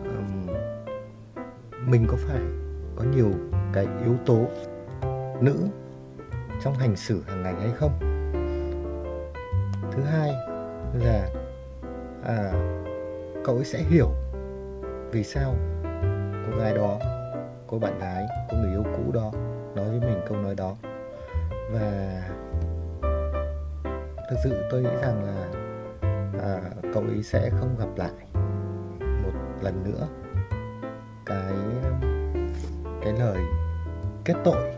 um, 0.03 0.47
mình 1.87 2.05
có 2.07 2.17
phải 2.27 2.41
có 2.95 3.03
nhiều 3.03 3.31
cái 3.73 3.87
yếu 4.03 4.15
tố 4.25 4.47
nữ 5.41 5.67
trong 6.63 6.73
hành 6.73 6.95
xử 6.95 7.21
hàng 7.27 7.43
ngày 7.43 7.53
hay 7.59 7.71
không? 7.75 7.91
Thứ 9.91 10.01
hai 10.01 10.33
là 10.93 11.29
à, 12.23 12.53
cậu 13.45 13.55
ấy 13.55 13.65
sẽ 13.65 13.79
hiểu 13.79 14.09
vì 15.11 15.23
sao 15.23 15.55
cô 16.45 16.57
gái 16.59 16.73
đó 16.75 16.99
cô 17.67 17.79
bạn 17.79 17.99
gái 17.99 18.25
cô 18.51 18.57
người 18.57 18.71
yêu 18.71 18.83
cũ 18.83 19.11
đó 19.13 19.31
nói 19.75 19.89
với 19.89 19.99
mình 19.99 20.21
câu 20.27 20.37
nói 20.37 20.55
đó. 20.55 20.75
Và 21.71 22.21
thực 24.29 24.35
sự 24.43 24.63
tôi 24.71 24.81
nghĩ 24.81 24.95
rằng 25.01 25.23
là 25.25 25.47
à, 26.43 26.61
cậu 26.93 27.03
ấy 27.03 27.23
sẽ 27.23 27.49
không 27.49 27.75
gặp 27.79 27.87
lại 27.95 28.11
một 29.23 29.31
lần 29.61 29.83
nữa 29.83 30.07
cái 31.25 31.53
cái 33.01 33.13
lời 33.13 33.37
kết 34.25 34.35
tội 34.43 34.73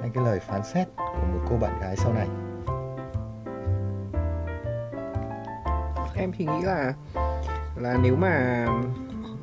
hay 0.00 0.10
cái 0.14 0.24
lời 0.24 0.40
phán 0.40 0.64
xét 0.64 0.88
của 0.96 1.26
một 1.32 1.40
cô 1.50 1.56
bạn 1.56 1.80
gái 1.80 1.96
sau 1.96 2.12
này. 2.12 2.28
Em 6.14 6.32
thì 6.32 6.44
nghĩ 6.44 6.62
là 6.62 6.94
là 7.76 7.98
nếu 8.02 8.16
mà 8.16 8.66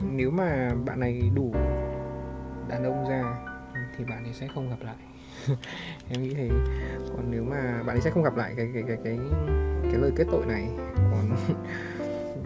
nếu 0.01 0.31
mà 0.31 0.71
bạn 0.85 0.99
này 0.99 1.31
đủ 1.35 1.53
đàn 2.67 2.83
ông 2.83 3.09
ra 3.09 3.52
thì 3.97 4.05
bạn 4.05 4.23
ấy 4.23 4.33
sẽ 4.33 4.47
không 4.55 4.69
gặp 4.69 4.77
lại. 4.81 4.95
Em 6.09 6.23
nghĩ 6.23 6.33
thế 6.33 6.49
còn 7.09 7.31
nếu 7.31 7.43
mà 7.43 7.83
bạn 7.85 7.95
ấy 7.95 8.01
sẽ 8.01 8.09
không 8.09 8.23
gặp 8.23 8.35
lại 8.35 8.53
cái 8.57 8.69
cái 8.73 8.83
cái 8.87 8.97
cái 9.03 9.19
cái 9.83 10.01
lời 10.01 10.11
kết 10.15 10.27
tội 10.31 10.45
này 10.45 10.69
còn 10.95 11.35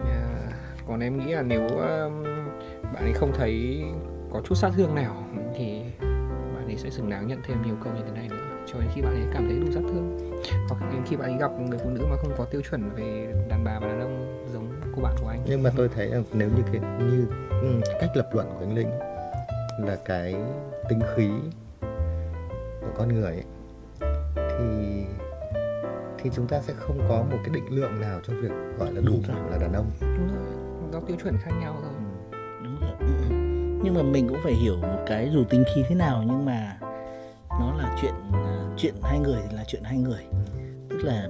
à, 0.00 0.50
còn 0.88 1.00
em 1.00 1.18
nghĩ 1.18 1.32
là 1.32 1.42
nếu 1.42 1.68
um, 1.68 2.24
bạn 2.94 3.04
ấy 3.04 3.12
không 3.12 3.32
thấy 3.34 3.84
có 4.32 4.40
chút 4.44 4.54
sát 4.54 4.70
thương 4.76 4.94
nào 4.94 5.24
thì 5.56 5.82
bạn 6.54 6.66
ấy 6.66 6.76
sẽ 6.76 6.90
xứng 6.90 7.10
đáng 7.10 7.26
nhận 7.26 7.40
thêm 7.44 7.62
nhiều 7.62 7.74
câu 7.84 7.92
như 7.92 8.02
thế 8.06 8.12
này 8.12 8.28
nữa. 8.28 8.64
Cho 8.72 8.78
đến 8.78 8.88
khi 8.94 9.02
bạn 9.02 9.14
ấy 9.14 9.26
cảm 9.32 9.48
thấy 9.48 9.58
đủ 9.58 9.72
sát 9.72 9.80
thương. 9.88 10.18
Hoặc 10.68 10.92
đến 10.92 11.02
khi 11.06 11.16
bạn 11.16 11.30
ấy 11.32 11.38
gặp 11.40 11.50
người 11.60 11.78
phụ 11.78 11.90
nữ 11.90 12.06
mà 12.10 12.16
không 12.16 12.32
có 12.38 12.44
tiêu 12.44 12.60
chuẩn 12.70 12.90
về 12.96 13.34
đàn 13.48 13.64
bà 13.64 13.78
và 13.80 13.86
đàn 13.86 14.00
ông 14.00 14.46
giống 14.52 14.72
cô 14.96 15.02
bạn 15.02 15.14
của 15.20 15.28
anh. 15.28 15.42
Nhưng 15.46 15.62
mà 15.62 15.70
tôi 15.76 15.88
thấy 15.88 16.06
là 16.06 16.20
nếu 16.32 16.48
như 16.56 16.62
cái 16.72 16.80
như 16.98 17.26
ừ, 17.62 17.80
cách 18.00 18.10
lập 18.14 18.30
luận 18.32 18.46
của 18.54 18.64
anh 18.64 18.74
linh 18.74 18.88
là 19.78 19.96
cái 20.04 20.34
tính 20.88 21.00
khí 21.14 21.30
của 22.80 22.92
con 22.96 23.08
người 23.08 23.32
ấy, 23.32 23.44
thì 24.36 25.04
thì 26.18 26.30
chúng 26.34 26.46
ta 26.46 26.60
sẽ 26.60 26.72
không 26.76 26.98
có 27.08 27.24
một 27.30 27.38
cái 27.44 27.54
định 27.54 27.66
lượng 27.70 28.00
nào 28.00 28.20
cho 28.26 28.32
việc 28.42 28.50
gọi 28.78 28.92
là 28.92 29.00
đủ 29.00 29.14
là 29.50 29.58
đàn 29.58 29.72
ông. 29.72 29.90
Đúng 30.00 30.28
rồi 30.28 30.58
do 30.92 31.00
tiêu 31.00 31.16
chuẩn 31.22 31.36
khác 31.38 31.50
nhau 31.60 31.76
thôi. 31.82 31.92
Ừ. 32.30 32.38
đúng 32.64 32.80
rồi. 32.80 33.28
Nhưng 33.82 33.94
mà 33.94 34.02
mình 34.02 34.28
cũng 34.28 34.38
phải 34.44 34.52
hiểu 34.52 34.76
một 34.76 35.04
cái 35.06 35.30
dù 35.32 35.44
tính 35.44 35.64
khí 35.74 35.84
thế 35.88 35.94
nào 35.94 36.24
nhưng 36.26 36.44
mà 36.44 36.78
nó 37.50 37.74
là 37.78 37.96
chuyện 38.02 38.14
à, 38.32 38.64
chuyện 38.76 38.94
hai 39.02 39.18
người 39.18 39.40
thì 39.48 39.56
là 39.56 39.64
chuyện 39.66 39.82
hai 39.84 39.98
người. 39.98 40.24
Tức 40.90 40.98
là 41.02 41.28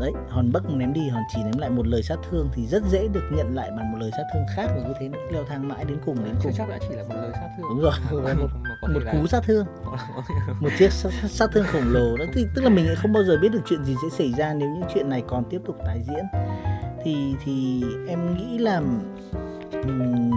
đấy 0.00 0.12
hòn 0.28 0.52
bắc 0.52 0.70
ném 0.70 0.92
đi 0.92 1.08
hòn 1.08 1.22
chỉ 1.34 1.42
ném 1.44 1.58
lại 1.58 1.70
một 1.70 1.86
lời 1.86 2.02
sát 2.02 2.16
thương 2.30 2.48
thì 2.54 2.66
rất 2.66 2.82
dễ 2.90 3.08
được 3.08 3.22
nhận 3.32 3.54
lại 3.54 3.70
bằng 3.76 3.92
một 3.92 3.98
lời 4.00 4.10
sát 4.16 4.24
thương 4.34 4.44
khác 4.56 4.66
và 4.76 4.82
cứ 4.88 4.94
thế 5.00 5.10
leo 5.32 5.44
thang 5.44 5.68
mãi 5.68 5.84
đến 5.84 5.98
cùng 6.06 6.24
đến 6.24 6.34
cùng. 6.42 6.52
chắc 6.56 6.68
đã 6.68 6.78
chỉ 6.88 6.94
là 6.94 7.02
một 7.02 7.14
lời 7.14 7.30
sát 7.34 7.48
thương. 7.56 7.66
Đúng 7.68 7.80
rồi. 7.80 7.92
Một, 8.82 8.90
một 8.94 9.00
cú 9.12 9.26
sát 9.26 9.40
thương. 9.46 9.66
Một 10.60 10.68
chiếc 10.78 10.92
sát, 10.92 11.10
sát 11.28 11.50
thương 11.52 11.64
khổng 11.72 11.92
lồ. 11.92 12.16
Đó 12.16 12.24
thì 12.34 12.46
tức 12.54 12.62
là 12.62 12.70
mình 12.70 12.86
không 12.96 13.12
bao 13.12 13.24
giờ 13.24 13.38
biết 13.42 13.48
được 13.52 13.60
chuyện 13.66 13.84
gì 13.84 13.94
sẽ 14.02 14.16
xảy 14.18 14.32
ra 14.32 14.54
nếu 14.54 14.68
những 14.68 14.88
chuyện 14.94 15.08
này 15.08 15.22
còn 15.28 15.44
tiếp 15.50 15.60
tục 15.66 15.76
tái 15.86 16.02
diễn. 16.08 16.24
Thì 17.04 17.34
thì 17.44 17.84
em 18.08 18.36
nghĩ 18.36 18.58
là 18.58 18.76
um, 19.72 20.30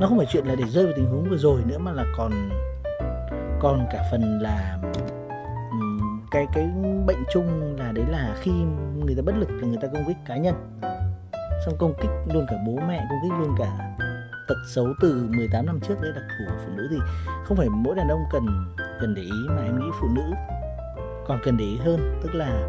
nó 0.00 0.06
không 0.06 0.18
phải 0.18 0.26
chuyện 0.30 0.46
là 0.46 0.54
để 0.54 0.64
rơi 0.64 0.84
vào 0.84 0.94
tình 0.96 1.06
huống 1.06 1.30
vừa 1.30 1.38
rồi 1.38 1.62
nữa 1.66 1.78
mà 1.78 1.92
là 1.92 2.04
còn 2.16 2.50
còn 3.60 3.86
cả 3.92 4.02
phần 4.10 4.38
là 4.42 4.78
cái 6.30 6.46
cái 6.52 6.68
bệnh 7.06 7.24
chung 7.32 7.76
là 7.78 7.92
đấy 7.92 8.04
là 8.10 8.36
khi 8.40 8.50
người 9.04 9.14
ta 9.14 9.22
bất 9.26 9.34
lực 9.36 9.50
là 9.50 9.68
người 9.68 9.78
ta 9.82 9.88
công 9.92 10.04
kích 10.06 10.16
cá 10.26 10.36
nhân. 10.36 10.54
Xong 11.64 11.74
công 11.78 11.94
kích 12.00 12.10
luôn 12.34 12.46
cả 12.48 12.56
bố 12.66 12.72
mẹ 12.88 13.06
công 13.10 13.18
kích 13.22 13.32
luôn 13.40 13.54
cả 13.58 13.96
tật 14.48 14.54
xấu 14.68 14.86
từ 15.00 15.28
18 15.36 15.66
năm 15.66 15.80
trước 15.88 15.94
đấy 16.02 16.12
đặc 16.14 16.24
thù 16.28 16.44
của 16.48 16.60
phụ 16.64 16.72
nữ. 16.76 16.88
Thì 16.90 16.96
không 17.44 17.56
phải 17.56 17.68
mỗi 17.68 17.94
đàn 17.94 18.08
ông 18.08 18.20
cần 18.32 18.46
cần 19.00 19.14
để 19.14 19.22
ý 19.22 19.48
mà 19.48 19.62
em 19.64 19.78
nghĩ 19.80 19.86
phụ 20.00 20.08
nữ 20.14 20.22
còn 21.26 21.38
cần 21.42 21.56
để 21.56 21.64
ý 21.64 21.76
hơn. 21.76 22.20
Tức 22.22 22.34
là 22.34 22.66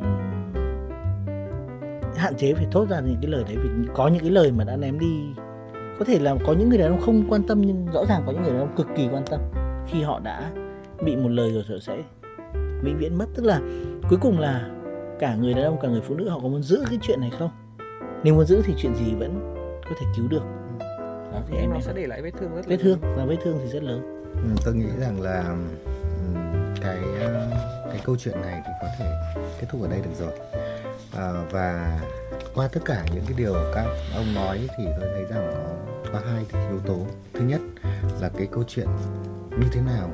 um, 0.00 0.54
hạn 2.16 2.34
chế 2.36 2.54
phải 2.54 2.66
thốt 2.70 2.88
ra 2.88 3.00
những 3.00 3.18
cái 3.22 3.30
lời 3.30 3.44
đấy 3.44 3.56
vì 3.56 3.68
có 3.94 4.08
những 4.08 4.22
cái 4.22 4.30
lời 4.30 4.52
mà 4.52 4.64
đã 4.64 4.76
ném 4.76 4.98
đi. 4.98 5.42
Có 5.98 6.04
thể 6.04 6.18
là 6.18 6.34
có 6.46 6.52
những 6.52 6.68
người 6.68 6.78
đàn 6.78 6.88
ông 6.88 7.00
không 7.00 7.24
quan 7.28 7.42
tâm 7.42 7.62
nhưng 7.62 7.86
rõ 7.92 8.04
ràng 8.08 8.22
có 8.26 8.32
những 8.32 8.42
người 8.42 8.52
đàn 8.52 8.60
ông 8.60 8.76
cực 8.76 8.86
kỳ 8.96 9.08
quan 9.12 9.24
tâm. 9.30 9.40
Khi 9.86 10.02
họ 10.02 10.20
đã 10.20 10.50
bị 11.04 11.16
một 11.16 11.28
lời 11.28 11.52
rồi 11.52 11.64
sợ 11.68 11.78
sẽ 11.78 12.02
vĩnh 12.82 12.98
viễn 12.98 13.18
mất. 13.18 13.26
Tức 13.34 13.44
là 13.44 13.60
cuối 14.08 14.18
cùng 14.22 14.38
là 14.38 14.70
cả 15.18 15.34
người 15.34 15.54
đàn 15.54 15.64
ông 15.64 15.78
cả 15.82 15.88
người 15.88 16.02
phụ 16.08 16.14
nữ 16.14 16.28
họ 16.28 16.38
có 16.42 16.48
muốn 16.48 16.62
giữ 16.62 16.84
cái 16.90 16.98
chuyện 17.02 17.20
này 17.20 17.30
không? 17.38 17.50
Nếu 18.24 18.34
muốn 18.34 18.46
giữ 18.46 18.62
thì 18.64 18.74
chuyện 18.78 18.94
gì 18.94 19.14
vẫn 19.14 19.54
có 19.84 19.90
thể 20.00 20.06
cứu 20.16 20.28
được? 20.28 20.42
Đó 21.32 21.40
thì 21.48 21.56
em 21.56 21.70
nó 21.70 21.80
sẽ 21.80 21.92
để 21.96 22.06
lại 22.06 22.22
vết 22.22 22.30
thương 22.40 22.56
rất 22.56 22.66
vết 22.66 22.76
thương 22.76 22.98
và 23.00 23.24
vết 23.24 23.36
thương 23.44 23.58
thì 23.62 23.70
rất 23.70 23.82
lớn. 23.82 24.24
Ừ, 24.34 24.62
tôi 24.64 24.74
nghĩ 24.74 24.88
rằng 25.00 25.20
là 25.20 25.56
cái 26.80 26.98
cái 27.86 28.00
câu 28.04 28.16
chuyện 28.16 28.40
này 28.42 28.62
thì 28.66 28.72
có 28.82 28.88
thể 28.98 29.12
kết 29.60 29.66
thúc 29.70 29.82
ở 29.82 29.88
đây 29.88 30.00
được 30.02 30.14
rồi. 30.18 30.32
À, 31.16 31.32
và 31.50 32.00
qua 32.54 32.68
tất 32.68 32.80
cả 32.84 33.04
những 33.14 33.24
cái 33.28 33.34
điều 33.36 33.54
các 33.74 33.86
ông 34.16 34.34
nói 34.34 34.68
thì 34.78 34.84
tôi 35.00 35.10
thấy 35.14 35.24
rằng 35.24 35.52
có 35.54 36.10
có 36.12 36.18
hai 36.30 36.44
cái 36.52 36.68
yếu 36.68 36.78
tố. 36.86 37.06
Thứ 37.34 37.40
nhất 37.40 37.60
là 38.20 38.30
cái 38.38 38.48
câu 38.50 38.64
chuyện 38.68 38.86
như 39.50 39.66
thế 39.72 39.80
nào 39.80 40.10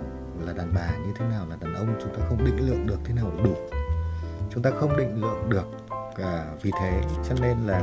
là 0.46 0.52
đàn 0.52 0.74
bà 0.74 0.90
như 1.06 1.12
thế 1.18 1.24
nào 1.24 1.46
là 1.50 1.56
đàn 1.61 1.74
ông 1.74 1.98
chúng 2.02 2.14
ta 2.14 2.26
không 2.28 2.44
định 2.44 2.68
lượng 2.68 2.87
được 2.87 2.98
thế 3.04 3.14
nào 3.14 3.30
là 3.37 3.42
đủ. 3.44 3.54
Chúng 4.50 4.62
ta 4.62 4.70
không 4.80 4.96
định 4.96 5.20
lượng 5.20 5.50
được 5.50 5.66
à, 6.16 6.46
vì 6.62 6.70
thế 6.80 7.02
cho 7.28 7.35
nên 7.40 7.56
là 7.66 7.82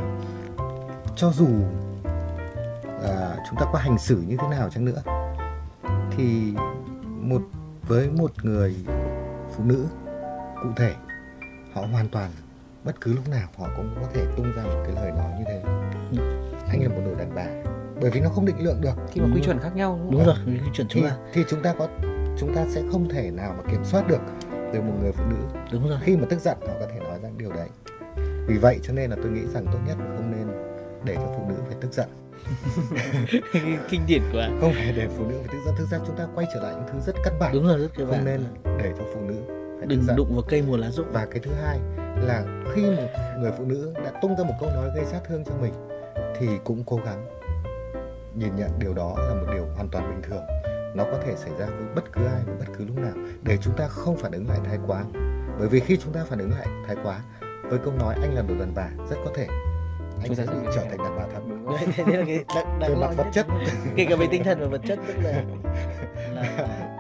cho 1.16 1.32
dù 1.32 1.48
à, 3.04 3.36
chúng 3.50 3.60
ta 3.60 3.66
có 3.74 3.80
hành 3.80 3.98
xử 3.98 4.24
như 4.28 4.38
thế 4.42 4.48
nào 4.48 4.70
chăng 4.70 4.86
nữa 4.86 5.02
thì 6.18 6.54
một 7.06 7.42
với 7.88 8.10
một 8.10 8.32
người 8.44 8.76
phụ 9.56 9.64
nữ 9.64 9.86
cụ 10.64 10.70
thể 10.76 10.94
họ 11.74 11.82
hoàn 11.92 12.10
toàn 12.10 12.32
bất 12.84 13.02
cứ 13.02 13.14
lúc 13.14 13.30
nào 13.30 13.48
họ 13.58 13.68
cũng 13.78 13.96
có 14.02 14.08
thể 14.14 14.26
tung 14.38 14.52
ra 14.52 14.64
một 14.64 14.84
cái 14.84 14.96
lời 14.96 15.12
nói 15.12 15.32
như 15.40 15.46
thế. 15.48 15.62
Anh 16.70 16.84
là 16.84 16.90
một 16.90 17.02
đồ 17.06 17.16
đàn 17.16 17.36
bà 17.36 17.46
bởi 18.02 18.12
vì 18.12 18.20
nó 18.20 18.30
không 18.30 18.46
định 18.46 18.64
lượng 18.64 18.82
được. 18.82 18.94
Khi 19.12 19.22
mà 19.22 19.28
quy 19.36 19.42
chuẩn 19.42 19.60
khác 19.60 19.76
nhau 19.76 20.00
đúng, 20.02 20.12
đúng 20.12 20.26
rồi 20.26 20.36
quy 20.46 20.70
chuẩn 20.74 20.88
thì, 20.90 21.04
thì 21.34 21.44
chúng 21.50 21.62
ta 21.62 21.74
có 21.80 21.88
chúng 22.38 22.56
ta 22.56 22.66
sẽ 22.70 22.82
không 22.92 23.10
thể 23.10 23.32
nào 23.32 23.56
mà 23.58 23.72
kiểm 23.72 23.84
soát 23.84 24.08
được 24.08 24.22
từ 24.74 24.82
một 24.82 24.94
người 25.02 25.12
phụ 25.12 25.24
nữ. 25.30 25.60
Đúng 25.72 25.90
rồi 25.90 25.98
khi 26.02 26.18
mà 26.18 26.26
tức 26.30 26.40
giận 26.40 26.58
họ 26.62 26.74
có 26.80 26.86
thể 26.94 27.00
nói 27.00 27.20
ra 27.24 27.30
điều 27.38 27.52
đấy. 27.52 27.70
Vì 28.48 28.58
vậy 28.58 28.80
cho 28.84 28.94
nên 28.94 29.10
là 29.10 29.16
tôi 29.24 29.32
nghĩ 29.32 29.42
rằng 29.54 29.66
tốt 29.66 29.80
nhất 29.88 29.98
là 30.00 30.16
không 30.16 30.32
nên 30.32 30.48
để 31.04 31.16
cho 31.16 31.34
phụ 31.38 31.46
nữ 31.50 31.56
phải 31.68 31.76
tức 31.82 31.94
giận. 31.94 32.08
Kinh 33.90 34.02
điển 34.08 34.22
quá. 34.34 34.50
Không 34.62 34.74
phải 34.74 34.94
để 34.98 35.08
phụ 35.18 35.26
nữ 35.26 35.36
phải 35.46 35.56
thức 35.56 35.60
giấc 35.66 35.74
thực 35.78 35.88
ra 35.92 36.00
chúng 36.08 36.16
ta 36.18 36.28
quay 36.36 36.48
trở 36.54 36.62
lại 36.62 36.74
những 36.76 36.86
thứ 36.94 37.00
rất 37.00 37.16
căn 37.24 37.40
bản. 37.40 37.54
Đúng 37.54 37.68
rồi 37.68 37.80
rất 37.80 37.90
không 37.98 38.12
bản. 38.12 38.26
Nên 38.26 38.44
để 38.78 38.92
cho 38.98 39.04
phụ 39.14 39.22
nữ 39.22 39.36
phải 39.78 39.88
đừng 39.88 40.04
giấc. 40.04 40.14
đụng 40.18 40.34
vào 40.34 40.44
cây 40.50 40.62
mùa 40.68 40.78
lá 40.78 40.92
rụng. 40.92 41.08
Và 41.12 41.26
cái 41.26 41.40
thứ 41.40 41.52
hai 41.52 41.80
là 42.16 42.64
khi 42.74 42.82
một 42.82 43.08
người 43.40 43.52
phụ 43.58 43.66
nữ 43.66 43.94
đã 44.04 44.12
tung 44.22 44.36
ra 44.38 44.44
một 44.44 44.54
câu 44.60 44.70
nói 44.70 44.90
gây 44.96 45.06
sát 45.06 45.20
thương 45.28 45.44
cho 45.46 45.54
mình 45.62 45.74
thì 46.40 46.48
cũng 46.64 46.84
cố 46.86 47.00
gắng 47.06 47.26
nhìn 48.36 48.56
nhận 48.56 48.70
điều 48.80 48.94
đó 48.94 49.16
là 49.18 49.34
một 49.34 49.48
điều 49.54 49.66
hoàn 49.76 49.90
toàn 49.90 50.10
bình 50.10 50.22
thường 50.30 50.44
nó 50.96 51.04
có 51.04 51.20
thể 51.26 51.36
xảy 51.36 51.52
ra 51.60 51.66
với 51.66 51.86
bất 51.96 52.12
cứ 52.14 52.26
ai 52.26 52.42
và 52.48 52.54
bất 52.60 52.66
cứ 52.78 52.86
lúc 52.86 52.98
nào 52.98 53.14
để 53.44 53.58
chúng 53.62 53.74
ta 53.78 53.88
không 53.88 54.18
phản 54.18 54.32
ứng 54.32 54.48
lại 54.50 54.60
thái 54.66 54.78
quá. 54.88 55.04
Bởi 55.60 55.68
vì 55.68 55.80
khi 55.80 55.98
chúng 55.98 56.14
ta 56.14 56.26
phản 56.30 56.40
ứng 56.40 56.52
lại 56.52 56.68
thái 56.88 56.96
quá 57.04 57.20
với 57.70 57.80
câu 57.80 57.94
nói 58.00 58.16
anh 58.22 58.34
là 58.36 58.42
đồ 58.42 58.56
đàn 58.60 58.74
bà 58.76 58.90
rất 59.10 59.16
có 59.26 59.32
thể 59.36 59.48
anh 60.20 60.28
Chúng 60.28 60.36
ta 60.36 60.44
sẽ 60.48 60.54
bị 60.54 60.68
trở 60.76 60.82
thành 60.90 60.98
đàn 60.98 61.16
bà 61.18 61.24
thật. 61.34 61.42
Đấy, 61.72 61.88
thế 61.96 62.04
thế 62.08 62.18
là 62.18 62.26
cái 62.26 62.44
đáng, 62.56 62.80
về 62.90 62.96
mặt 62.96 63.12
vật 63.18 63.26
chất. 63.34 63.48
kể 63.96 64.06
cả 64.10 64.16
về 64.16 64.28
tinh 64.32 64.44
thần 64.44 64.60
và 64.60 64.68
vật 64.68 64.82
chất 64.88 65.00
tức 65.08 65.14
là 65.24 65.44
là 66.34 66.90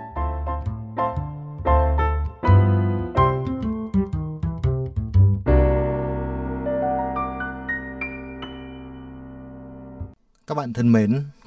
Các 10.47 10.55
bạn 10.57 10.73
thân 10.73 10.91
mến, 10.91 11.23